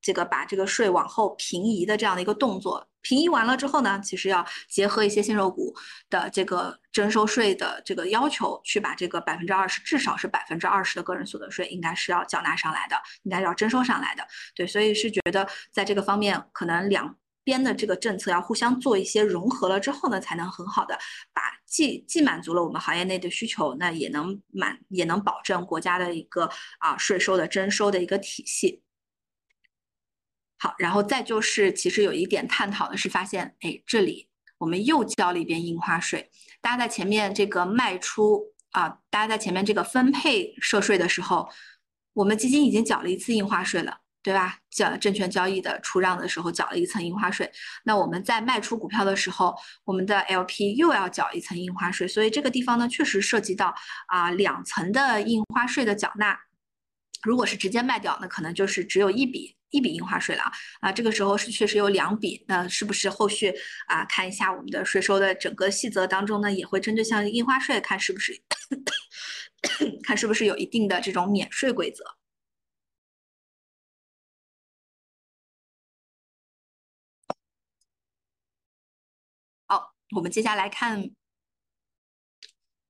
[0.02, 2.86] 这个把这个税往后平移的这样的一个动作。
[3.00, 5.74] 平移完了之后呢，其实要结合一些限售股
[6.10, 14.26] 的这个征收税的这个要求，去把这个百分之二十，至少是百分之二十的个人所得税，应该是要缴纳上来的，应该要征收上来的。
[14.54, 17.16] 对，所以是觉得在这个方面可能两。
[17.46, 20.98] 边的这个政策要互相做一些融合了之后呢，才能很好的
[21.32, 28.82] 把既既满足了我们行业内的需求，那也能满也能保证国家的一个啊税收的征收的一个体系。
[30.58, 34.28] 好，然后再就是其实有一点探讨的是发现，哎，这里
[34.58, 36.28] 我们又交了一遍印花税。
[36.60, 38.42] 大家在前面这个卖出
[38.72, 41.48] 啊，大家在前面这个分配涉税的时候，
[42.14, 44.00] 我们基金已经缴了一次印花税了。
[44.26, 44.58] 对吧？
[44.72, 47.48] 缴证券交易的出让的时候缴了一层印花税，
[47.84, 49.54] 那我们在卖出股票的时候，
[49.84, 53.72] 我们的 LP 又要缴一层印花税，所以这个地方呢，确实涉及到
[54.08, 56.36] 啊两层的印花税的缴纳。
[57.22, 60.90] 如果是直接卖掉，那可能就是只有一笔一笔印花税了啊啊。
[60.90, 63.54] 这个时候是确实有两笔，那是不是后续
[63.86, 68.36] 啊看一下我们的税收的整个细则当中呢，也会针对像印花税看是不是
[70.02, 72.04] 看是不是有一定的这种免税规则。
[80.16, 81.10] 我们接下来看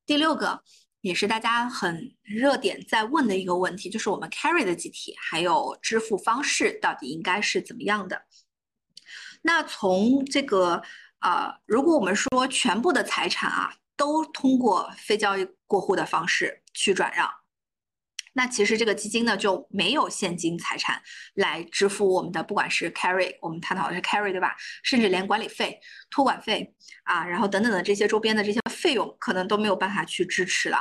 [0.07, 0.63] 第六个，
[1.01, 8.23] 也是大家很热点在问的一个问题，就是我们 carry 的集体还有支付方式到底应该是怎么样的？
[9.43, 10.81] 那从这个
[11.19, 17.29] 呃，如果我们说全部的财产啊，都通过非交易过户的方式去转让。
[18.37, 21.01] 那其实这个基金呢就没有现金财产
[21.37, 24.55] 来支付我们的，不管是 carry，我们探讨的是 carry 对吧？
[24.83, 25.81] 甚至连管理费、
[26.11, 26.75] 托管费
[27.05, 30.77] 啊，然后等等的这些周边的这些费用，可能都没有办法去支持了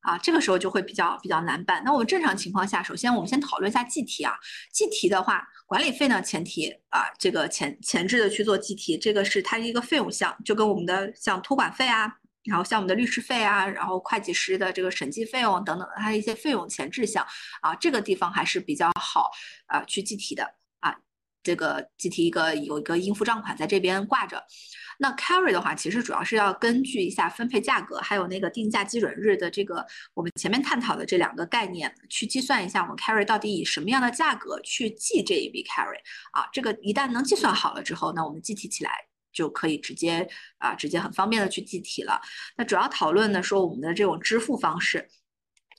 [0.00, 0.16] 啊。
[0.16, 1.82] 这个时候就会比较比较难办。
[1.84, 4.32] 那我们正常情况下，首先我们先讨论一下计提啊。
[4.72, 12.14] 计提的话，管理费呢前提啊，这个前前置的去做计提，这个是它一个费用项，就跟我们的像托管费啊。
[12.44, 17.26] 然后像我们的律师费啊，然后会计师的这个审计费用等等，它一些费用前置项
[17.62, 19.30] 啊，这个地方还是比较好
[19.66, 20.94] 啊去计提的啊，
[21.42, 24.44] 这个计提一个有一个应付账款在这边挂着。
[24.98, 29.84] 那 carry 的话，其实主要是要根据一下分配价格，还有那个定价基准日的这个
[30.14, 35.98] 我们前面探讨的这两个概念，去计算一下我们 carry 到底以什么样的价格去计这一笔 carry
[36.30, 38.92] 啊，这个一旦能计算好了之后，那我们计提起来。
[39.34, 40.26] 就可以直接
[40.58, 42.18] 啊，直接很方便的去计提了。
[42.56, 45.06] 那主要讨论呢，说我们的这种支付方式，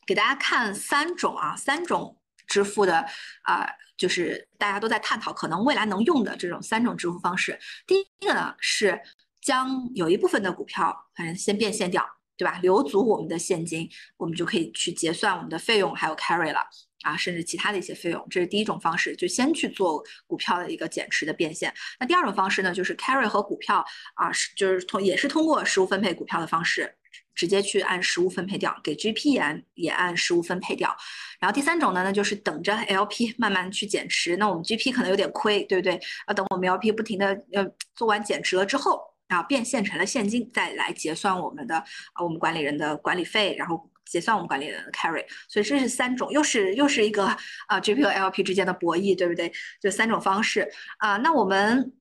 [0.05, 3.03] 给大家看三种啊，三种支付的
[3.43, 7.57] 啊，就是大家都在探讨可能未来能用的这种三种支付方式。
[7.87, 9.01] 第一个呢是
[9.41, 12.05] 将有一部分的股票反正先变现掉，
[12.37, 12.59] 对吧？
[12.61, 16.59] 留足我们的现金，我们就可以去结算我们的费用还有 carry 了
[17.01, 18.25] 啊，甚至其他的一些费用。
[18.29, 21.73] 这是第一种方式，就先去做股票的一个减持的变现。
[21.99, 23.85] 那第二种方式呢，就是 carry 和股票
[24.15, 26.95] 啊，是就是通也是通过实物分配股票的方式。
[27.33, 30.95] 直接去按实物分配掉，给 GP 也按也按实物分配掉。
[31.37, 34.37] 然后第三种呢，那就是等着 LP 慢慢去减持。
[34.37, 35.99] 那我们 GP 可能有点亏，对不对？
[36.29, 41.75] 要等我们 LP 不停的呃做完减持了之后，啊变现成了现金，再来结算我们的
[42.13, 45.25] 啊我们管理人的管理费，然后结算我们管理人的 carry。
[45.47, 47.25] 所以这是三种，又是又是一个
[47.67, 49.51] 啊 GP 和 LP 之间的博弈，对不对？
[49.81, 51.17] 就三种方式啊。
[51.17, 51.93] 那我们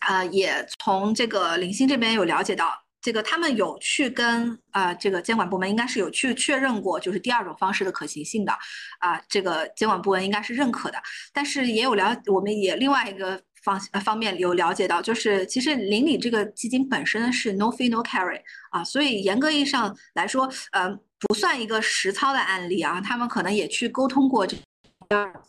[0.00, 2.80] 啊也从这个林鑫这边有了解到。
[3.00, 8.52] 这个他们有去跟啊这个监管部门应该是有去确认过，就是第二种方式的可行性的，
[8.98, 10.96] 啊这个监管部门应该是认可的。
[11.30, 18.40] 但是也有了，我们也另外一个方方面有了解到，就是其实邻里这个基金本身是 no fee no carry
[18.70, 20.88] 啊，所以严格意义上来说，呃
[21.18, 23.00] 不算一个实操的案例啊。
[23.00, 24.56] 他们可能也去沟通过这。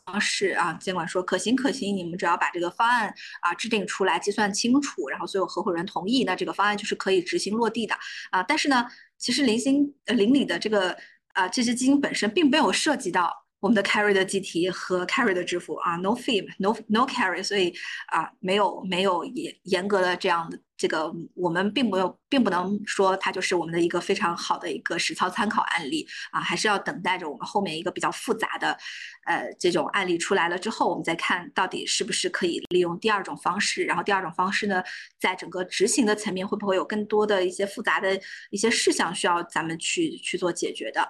[0.05, 3.11] 方式啊，监管说可行可行，你们只要把这个方案
[3.41, 7.95] 啊制定出来，计算清楚，然后所有合伙人同意，那这个方案就是可以执行落地的
[8.30, 8.43] 啊。
[8.43, 8.86] 但是呢，
[9.18, 10.95] 其实零星呃邻里的这个
[11.34, 13.44] 啊这些基金本身并没有涉及到。
[13.66, 17.74] 我们的 carry 的计提和 carry 的支付啊，no fee，no no carry，所以
[18.09, 28.78] 啊，没有没有严严格的这样的这个，我们并没有，并不能说它就是我们的一个非常好的一个实操参考案例啊，还是要等待着我们后面一个比较复杂的
[29.26, 34.84] 呃这种案例出来了之后，我们再看到底是不是可以利用第二种方式，然后第二种方式呢，
[35.20, 41.09] 在整个执行的层面会不会有更多的一些复杂的一些事项需要咱们去去做解决的？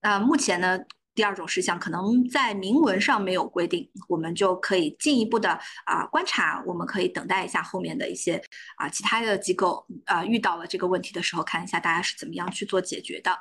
[0.00, 0.80] 那目前呢？
[1.14, 8.42] 第二种事项可能在明文上没有规定，我们就可以进一步的啊观察，我们可以等待一下后面的一些
[8.76, 13.38] 啊其他的机构啊遇到了这个问题的时候，看一下大家是怎么样去做解决的。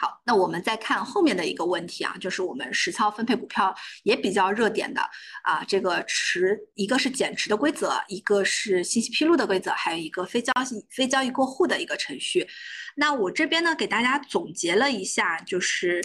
[0.00, 3.74] 好，那我们再看后面的一个问题啊，就是我们实操分配股票
[4.04, 5.00] 也比较热点的
[5.44, 12.46] 啊，这个持一个是减持的规则，一个是信息披露的规则，还有一个非交易非交易过户的一个程序。
[12.96, 16.02] 那我这边呢，给大家总结了一下，就是。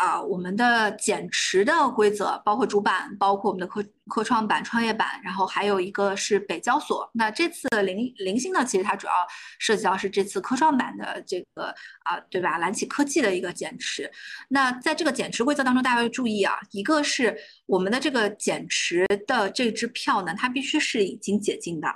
[0.00, 7.10] 啊，我们的减持的规则包括主板，包括我们的科科创板、创业板，然后还有一个是北交所。
[7.12, 9.12] 那这次零零星呢，其实它主要
[9.58, 11.66] 涉及到是这次科创板的这个
[12.04, 12.56] 啊，对吧？
[12.56, 14.10] 蓝旗科技的一个减持。
[14.48, 17.36] 那在这个减持规则当中，大家要注意啊，一个是
[17.66, 21.88] 我们的这个减持的这支票呢，它必须是已经解禁的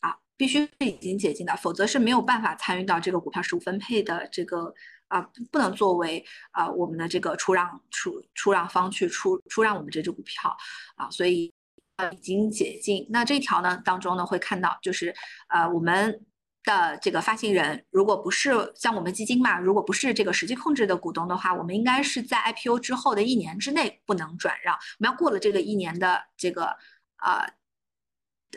[0.00, 4.72] 啊，必须是已经解禁的，否则是没有办法参与到这个股票实物分配的这个。
[5.12, 10.56] 啊，不能作为啊我们的这个出让出出让方去出出让我们这只股票
[10.96, 11.52] 啊，所以
[11.96, 13.06] 呃已经解禁。
[13.10, 15.14] 那这一条呢当中呢会看到，就是
[15.48, 16.24] 呃我们
[16.64, 24.74] 的这个发行人，如果不是像我们基金嘛，如果不是这个实际控制的股东的话，我们应该是在 IPO 之后的一年之内不能转让。
[24.74, 26.74] 我们要过了这个一年的这个
[27.16, 27.46] 啊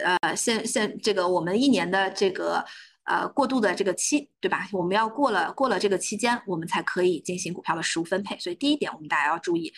[0.01, 2.65] 呃现现这个我们一年的这个。
[3.05, 4.67] 呃，过渡的这个期，对吧？
[4.71, 8.37] 我们要过了过了这个期间，我们才可以进行股票的实物分配。
[8.39, 9.71] 所以第一点，我们大家要注意。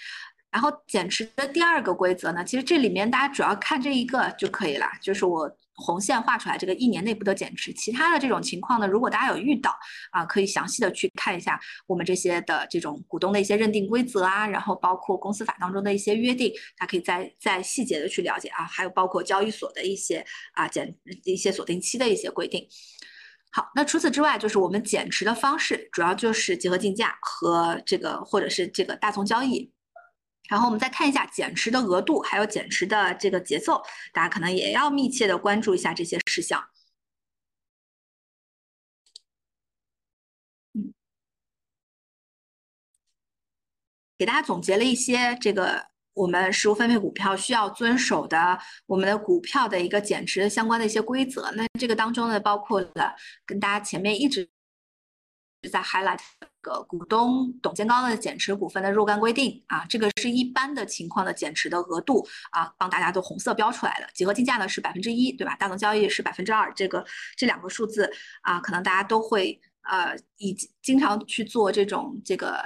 [0.49, 5.57] 然后减持的第二个规则呢，其实这里面大家主要看这一个就可以了，就是我。
[5.79, 7.71] 红线画出来，这个一年内不得减持。
[7.71, 9.71] 其他的这种情况呢，如果大家有遇到
[10.09, 18.65] 啊，可以详细的去看一下我们这些的这种股东的一些认定规则啊，然后包括公司法当中的一些约定，大家可以再再细节的去了解啊。
[18.65, 20.91] 还有包括交易所的一些啊减
[21.25, 22.67] 一些锁定期的一些规定。
[23.51, 29.71] 好，那除此之外，就是我们减持的方式，主要就是结合竞价和这个或者是这个大宗交易。
[30.49, 33.81] 然后我们再看一下减持的额度，还有减持的这个节奏，
[34.13, 36.69] 大家可能也要密切的关注一下这些事项。
[40.73, 40.93] 嗯，
[44.17, 45.87] 给大家总结了一些这个
[46.17, 51.51] 我们实物分配股票需要遵守的我们的股票的一个减持相关的一些规则。
[51.51, 53.15] 那这个当中呢，包括了
[53.45, 54.49] 跟大家前面一直
[55.71, 56.19] 在 highlight。
[56.59, 64.07] 个股东董监高的减持股份的若干规定啊，这个是一般的情况的减持的额度啊，帮大家都红色标出来了。
[64.13, 65.55] 集合竞价呢是百分之一，对吧？
[65.55, 67.05] 大宗交易是百分之二，这个
[67.37, 68.11] 这两个数字
[68.41, 72.61] 啊，可能大家都会呃，以经常去做这种这个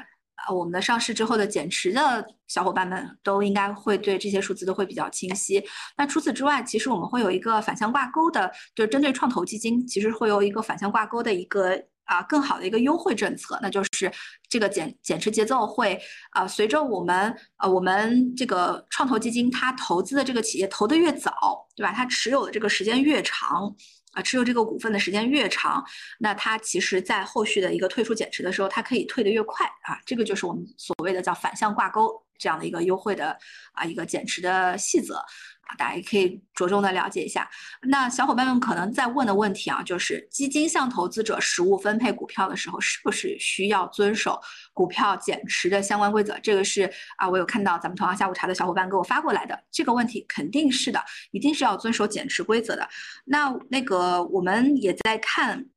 [0.48, 5.64] 呃我们的上市之后的减持的小伙伴们都应该会对这些数字都会比较清晰。
[5.98, 11.82] 那除此之外，其实我们会有一个反向挂钩的，就是针对创投基金，其实会有一个反向挂钩的一个。
[12.06, 14.12] 啊，更好的一个优惠政策，那就是
[14.50, 15.98] 这个减减持节奏会
[16.32, 21.32] 啊，随着我们呃我们这个创投基金它投资的这个企业投的越早，
[21.74, 21.94] 对吧？
[21.94, 23.74] 它持有的这个时间越长
[24.12, 25.84] 啊，持有这个股份的时间越长，
[26.20, 30.00] 那它其实在后续的一个退出减持的时候，它可以退得越快啊。
[30.06, 33.38] 这个就是我们所谓的叫反向挂钩这样的一个优惠的
[33.74, 35.76] 啊一个减持的细则啊。
[35.78, 37.50] 大家也可以着重的了解一下。
[37.84, 44.38] 那小伙伴们可能在问的问题啊，就是基金向投资者实物分配股票的时候，是不是需要遵守
[44.74, 46.38] 股票减持的相关规则？
[46.40, 51.02] 这个是啊，我有看到咱们同行下午茶的小伙伴给我发过来的这个问题，肯定是的，
[51.32, 52.90] 一定是要遵守减持规则的。
[53.24, 55.68] 那那个我们也在看。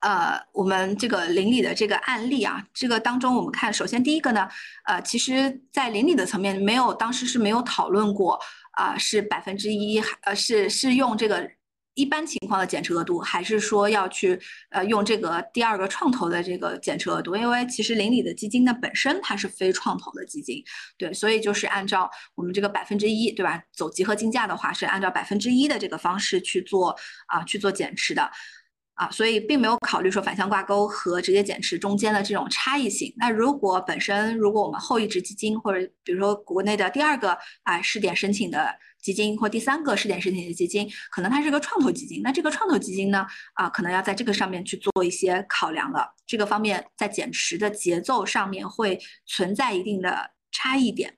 [0.00, 4.46] 呃，我们这个邻里的这个案例啊，这个当中我们看，首先第一个呢，
[4.84, 8.38] 呃，其实在邻里的层面没有，当时是没有讨论过
[8.72, 11.50] 啊，是百分之一，呃，是是用这个
[11.94, 14.38] 一般情况的减持额度，还是说要去
[14.70, 17.34] 呃用这个第二个创投的这个减持额度？
[17.34, 20.62] 因为其实邻里的基金呢本身它是非创投的基金，
[20.98, 23.62] 对，所以就是按照我们这个百分之一，对吧？
[23.72, 26.94] 走集合竞价的话是按照百分之一的这个方式去做
[27.28, 28.30] 啊，去做减持的。
[28.96, 33.14] 啊，所以并没有考虑说反向挂钩和直接减持中间的这种差异性。
[33.16, 46.14] 那如果本身如果我们后一支基金或者比如说国内的第二个啊试点申请的基金或第三个试点申请的基金，可能它是个创投基金，那这个创投基金呢啊可能要在这个上面去做一些考量了。
[46.26, 51.14] 这个方面在减持的节奏上面会存在一定的差异点。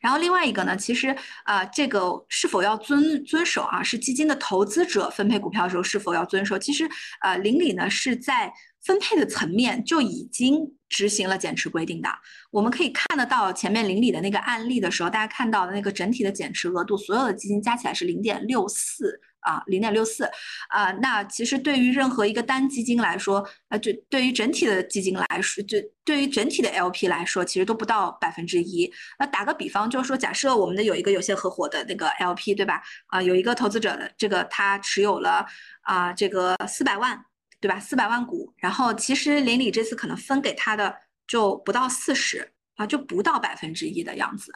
[0.00, 1.14] 然后另外一个呢，其实
[1.44, 3.82] 啊，这个是否要遵遵守啊？
[3.82, 6.58] 是基金的投资者分配股票的时候是否要遵守？
[6.58, 6.88] 其实
[7.20, 12.08] 呃，邻里呢是在分配的层面就已经执行了减持规定的。
[12.50, 19.20] 我们可以看得到前面邻里的那个案例的时候，大家看到的那个整体的减持额度，所有的基金加起来是零点六四。
[19.40, 20.24] 啊，零点六四，
[20.68, 28.92] 啊，那其实对于任何一个单基金来说，呃，就对于整体的基金来说，就对于整体的 LP 来说，其实都不到百分之一。
[29.18, 32.82] 那打个比方，就是说，假设我们的有一个有限合伙的那个 LP，对吧？
[33.06, 35.46] 啊，有一个投资者的这个他持有了
[35.82, 37.24] 啊，这个四百万，
[37.60, 37.78] 对吧？
[37.78, 40.94] 四百万股，然后其实邻里这次可能分给他的
[41.26, 44.52] 就不到四十啊，就不到百分之一的样子。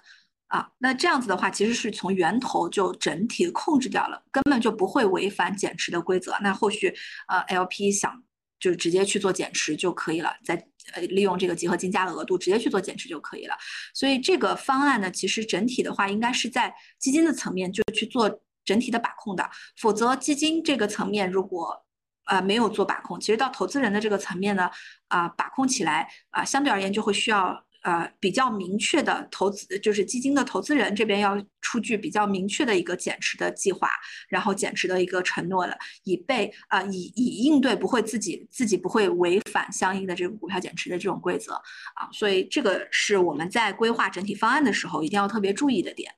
[0.52, 6.36] 啊，那这样子的话，其实是从源头就整体控制掉了，根本就不会违反减持的规则。
[6.42, 6.94] 那后续，
[7.26, 8.22] 呃，LP 想
[8.60, 10.54] 就直接去做减持就可以了，再
[10.92, 13.56] 呃利用这个集合竞价的额度直接去做减持就可以了。
[13.94, 19.48] 所以这个方案呢，其实整体的话，应该是在基金的层面就去做整体的把控的。
[19.78, 21.82] 否则基金这个层面如果
[22.26, 24.68] 呃没有做把控，其实到投资人的这个层面呢，
[25.08, 27.64] 啊把控起来啊相对而言就会需要。
[27.82, 33.90] 呃，比较明确的投资就是基金的投资人这边要出具比较明确的一个减持的计划，
[34.28, 41.54] 然后减持的一个承诺了，以备啊以以应对不会自己自己不会违反相应的这个股票减持的这种规则
[41.94, 46.14] 啊，所以这个是我们在规划整体方案的时候一定要特别注意的点。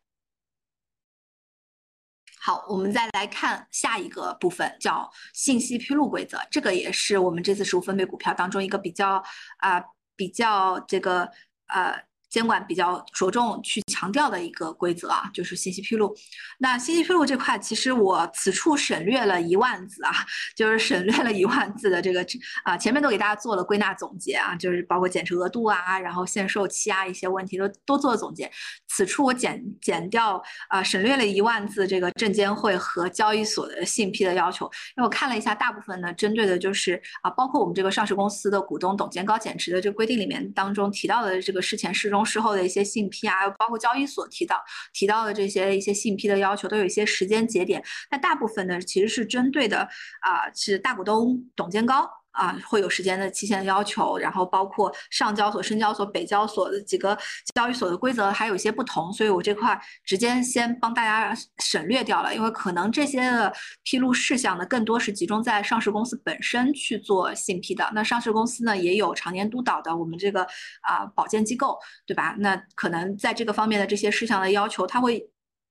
[2.39, 9.25] 好，我们再来看下一个部分，叫信息披露规则，这个也是我们这次十五分配股票当中一个比较
[9.57, 9.83] 啊
[10.15, 11.31] 比较这个。
[11.75, 12.14] 呃。
[12.35, 16.13] 监管比较着重去强调的一个规则啊，就是信息披露。
[16.59, 20.11] 那信息披露这块，其实我此处省略了一万字啊，
[20.57, 22.27] 就是省略了一万字的这个
[22.65, 28.51] 啊，前面都给大家做了归纳总结啊，就是包括减持额度啊，然后限售期啊一些问题都都做了总结。
[28.89, 34.65] 此处我减减掉啊，省略了一万字这个证监会和交易所的信批的要求，
[34.97, 42.24] 因为我看了一下，大部分呢针对的就是啊，包括我们这个上市公司的股东董监高减持的这个规定里面当中提到的这个事前事中。
[42.25, 47.85] 事后的一些信批啊，包括交易所提到提到的这些一些信批的要求，都有一些时间节点。
[48.11, 49.89] 那大部分呢，其实是针对的
[50.21, 52.24] 啊，是大股东董监高。
[52.35, 57.17] 啊，会有时间的期限要求，然后包括上交所、深交所、北交所的几个
[57.55, 63.53] 交易所的规则还有一些不同，所以我这块直接先帮大家省略掉了，因为可能这些的
[63.85, 67.89] 披露事项呢，更多是集中在上市公司本身去做信批的。
[67.95, 70.43] 那上市公司呢，也有常年督导的我们这个
[70.83, 72.35] 啊保荐机构，对吧？
[72.39, 75.29] 那可能在这个方面的这些事项的要求，它会。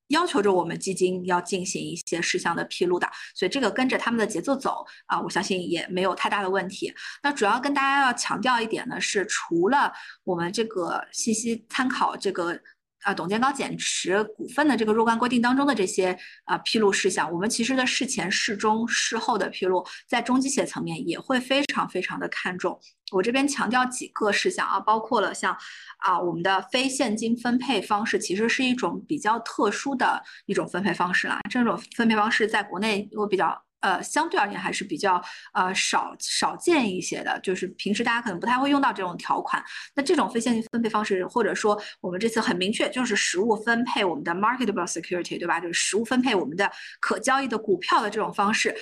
[0.08, 6.94] 要求着我们基金要进行一些事项的披露的，所以这个跟着他们的节奏走啊，我相信也没有太大的问题。
[7.22, 9.92] 那主要跟大家要强调一点呢，是除了
[10.24, 12.60] 我们这个信息参考这个。
[13.04, 22.80] 啊，董监高减持股份的这个若干规定当中的这些啊披露事项，我们其实的事前、事中、事后的披露，在中基协层面也会非常非常的看重。
[23.12, 25.56] 我这边强调几个事项啊，包括了像
[25.98, 31.40] 啊我们的非现金分配方式，其实是一种比较特殊的一种分配方式啦。
[31.50, 33.64] 这种分配方式在国内我比较。
[33.84, 35.22] 呃，相对而言还是比较
[35.54, 39.62] 呃少少见一些的，就是平时大家可能不太会用到这种条款。
[39.94, 45.60] 那这种非现金分配方式，或者说我们这次很明确，就是实物分配我们的 marketable security，对吧？
[45.60, 48.74] 就是实物分配我们的可交易的股票的这种方式。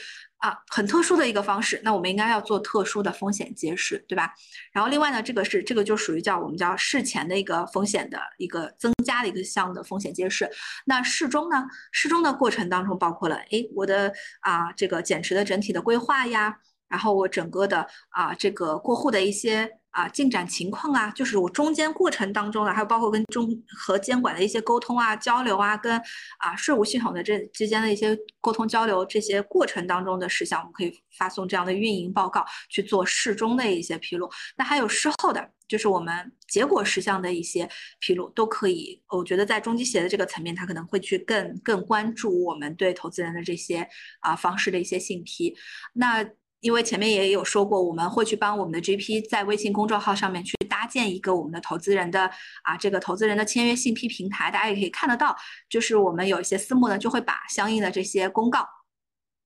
[0.41, 4.33] 啊，很特殊的一个方式，那我们应该要做特殊的风险揭示，对吧？
[4.73, 10.49] 然后另外呢，这个是这个就属于叫我们叫事前的一个风险的一个增加的一个项的风险揭示。
[10.85, 14.11] 那事中呢，事中的过程当中包括了，哎，我的
[14.41, 16.57] 啊这个减持的整体的规划呀，
[16.89, 19.80] 然后我整个的啊这个过户的一些。
[19.91, 26.01] 啊，进展情况啊，就是我中间过程当中的，还有包括跟中和监管的一些沟通啊、交流啊，跟
[26.39, 34.29] 啊税务系统的这之间的一些沟通交流，这些过程当中的事项，我们可以发送这样的运营报告去做事中的一些披露。
[34.57, 37.69] 那还有事后的，就是我们结果事项的一些
[37.99, 39.01] 披露，都可以。
[39.09, 43.85] 我觉得在中基协的这个层面，他可能会去更更关注我们对投资人的这些
[44.21, 45.53] 啊方式的一些信批。
[45.93, 46.25] 那。
[46.61, 52.29] 因为前面也有说过，我们会去帮我们的 GP 在微信公众号上面去搭建一个我们的投资人的
[52.63, 55.35] 啊这个投资人的签约信批平台，大家也可以看得到，
[55.67, 58.67] 就是我们有一些私募呢就会把相应的这些公告，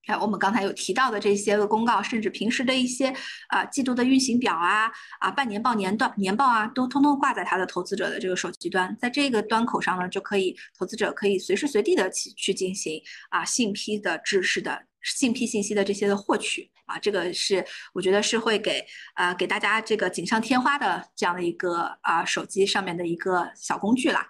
[0.08, 3.14] 哎，我们刚才有提到的这些个公告，甚至平时的一些
[3.48, 14.84] 啊季度的运行表啊啊半年报、年段年报啊，都通通挂在他的投资者的这个手机端，在这个端口上呢，就可以投资者可以随时随地的去去进行啊信批的制式的。
[15.06, 17.64] 信批信息的这些的获取啊，这个是
[17.94, 18.84] 我觉得是会给
[19.14, 24.28] 啊给大家这个锦上添花的这样的一个啊手机上面的一个小工具啦。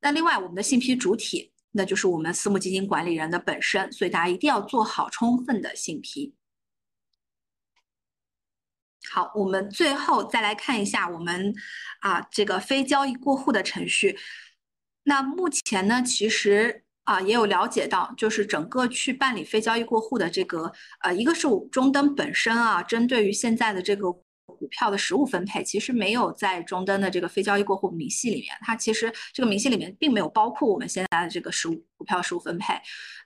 [0.00, 6.34] 那另外我们的信批主体那就是我们私募基金管理人的本身，所以大家一定要做好充分的信批。
[9.10, 11.54] 好，我们最后再来看一下我们
[12.00, 14.18] 啊这个非交易过户的程序。
[15.02, 16.85] 那目前呢，其实。
[17.06, 20.70] 啊，也有了解到，就是整个去办理非交易过户的这个，
[21.00, 24.08] 呃，一个是中登本身啊，针对于现在的这个
[24.56, 32.74] 股票的实物分配，其实没有在中登的这个非交易过户明细里面，它其实这个明细里面并没有包括我们现在的这个实物股票实物分配。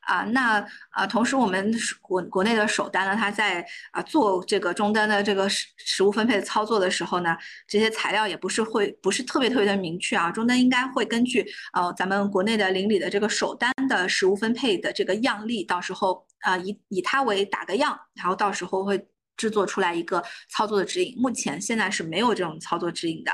[0.00, 7.36] 啊，那啊，同时我们国国内的首单呢，它在啊做这个中登的这个实实物分配的操作的时候呢，
[7.68, 10.30] 这些材料也不是会不是特别特别的明确啊。
[10.30, 19.06] 中登应该会根据呃咱们国内的邻里的这个首单的实物分配的这个样例，到时候啊以以它为打个样，然后到时候会
[19.40, 21.14] 制作出来一个操作的指引。
[21.16, 23.32] 目前现在是没有这种操作指引的。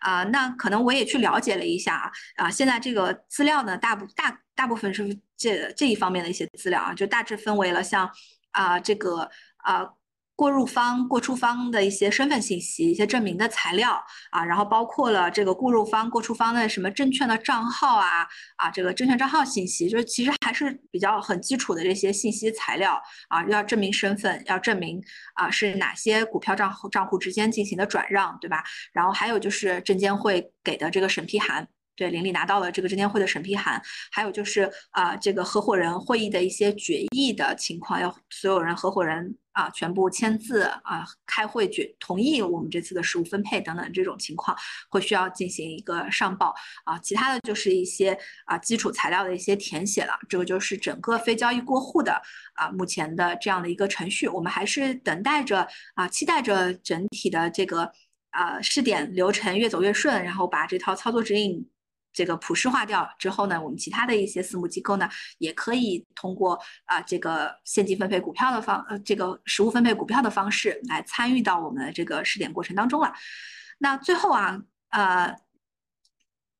[0.00, 8.10] 啊，那可能我也去了解了一下啊，啊，现在这个资料呢，大部大大部分是这这一方面的一些资料啊，就大致分为了像
[8.50, 9.88] 啊这个啊。
[10.36, 25.00] 过入方、过出方的一些身份信息、一些证明的材料啊，然后包括了这个过入方、过出方的什么证券的账号啊啊，这个证券账号信息，就是其实还是比较很基础的这些信息材料啊，要证明身份，要证明
[25.34, 28.64] 啊是哪些股票账户账户之间进行的转让，对吧？
[28.92, 31.68] 然后还有就是证监会给的这个审批函。
[31.96, 33.80] 对，邻里拿到了这个证监会的审批函，
[34.10, 44.56] 还有就是啊，这个合伙人会议的一些决议的情况，要所有人合伙人啊全部签字啊，开会决同意我们这次的实物分配等等这种情况，
[44.88, 46.52] 会需要进行一个上报
[46.84, 46.98] 啊。
[46.98, 52.20] 其他的就是一些啊基础材料的一些填写了，这个就是整个非交易过户的
[52.54, 55.64] 啊目前的这样的一个程序，我们还是等待着
[55.94, 57.92] 啊，期待着整体的这个
[58.30, 61.64] 啊试点流程越走越顺，然后把这套操作指引。
[62.14, 65.06] 这个普世化掉之后呢，我们其他的一些私募机构呢，
[65.38, 73.12] 也可以通过啊这个现金分配股票的方呃这个实物分配股票的方式来参与到我们的这个试点过程当中了。
[73.78, 74.58] 那最后啊
[74.90, 75.36] 呃，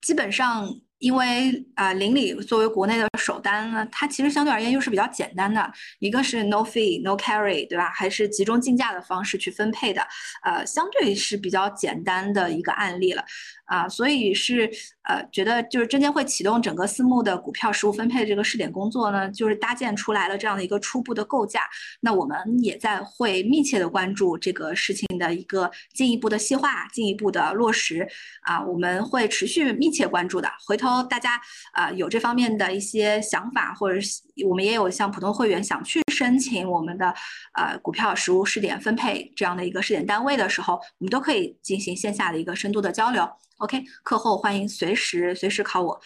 [0.03, 0.81] 基本上。
[0.99, 7.91] 因为啊，邻里作为国内的首单呢，它其实相对而言又是比较简单的，一个是 no fee no carry，对吧？
[7.91, 10.01] 还是集中竞价的方式去分配的，
[10.45, 13.23] 呃，相对是比较简单的一个案例了，
[13.67, 14.71] 啊，所以是
[15.03, 21.69] 呃，觉得就是证监会启动整个私募的股票实物分配的这个试点工作呢，就是搭建出来了这样的一个初步的构架，
[22.01, 28.07] 那我们也在会密切的关注这个事情的一个进一步的细化、进一步的落实，
[28.43, 31.03] 啊，我们会持续密切关注的，回头。
[31.03, 31.41] 大家
[31.73, 37.13] 啊有这方面的一些想法，或者是我们也有像普通会员想去申请我们的
[37.55, 43.29] 呃股票实物试点分配这样的一个试点单位的时候，我们都可以进行线下的一个深度的交流。
[43.59, 46.01] OK，课后欢迎随时随时考我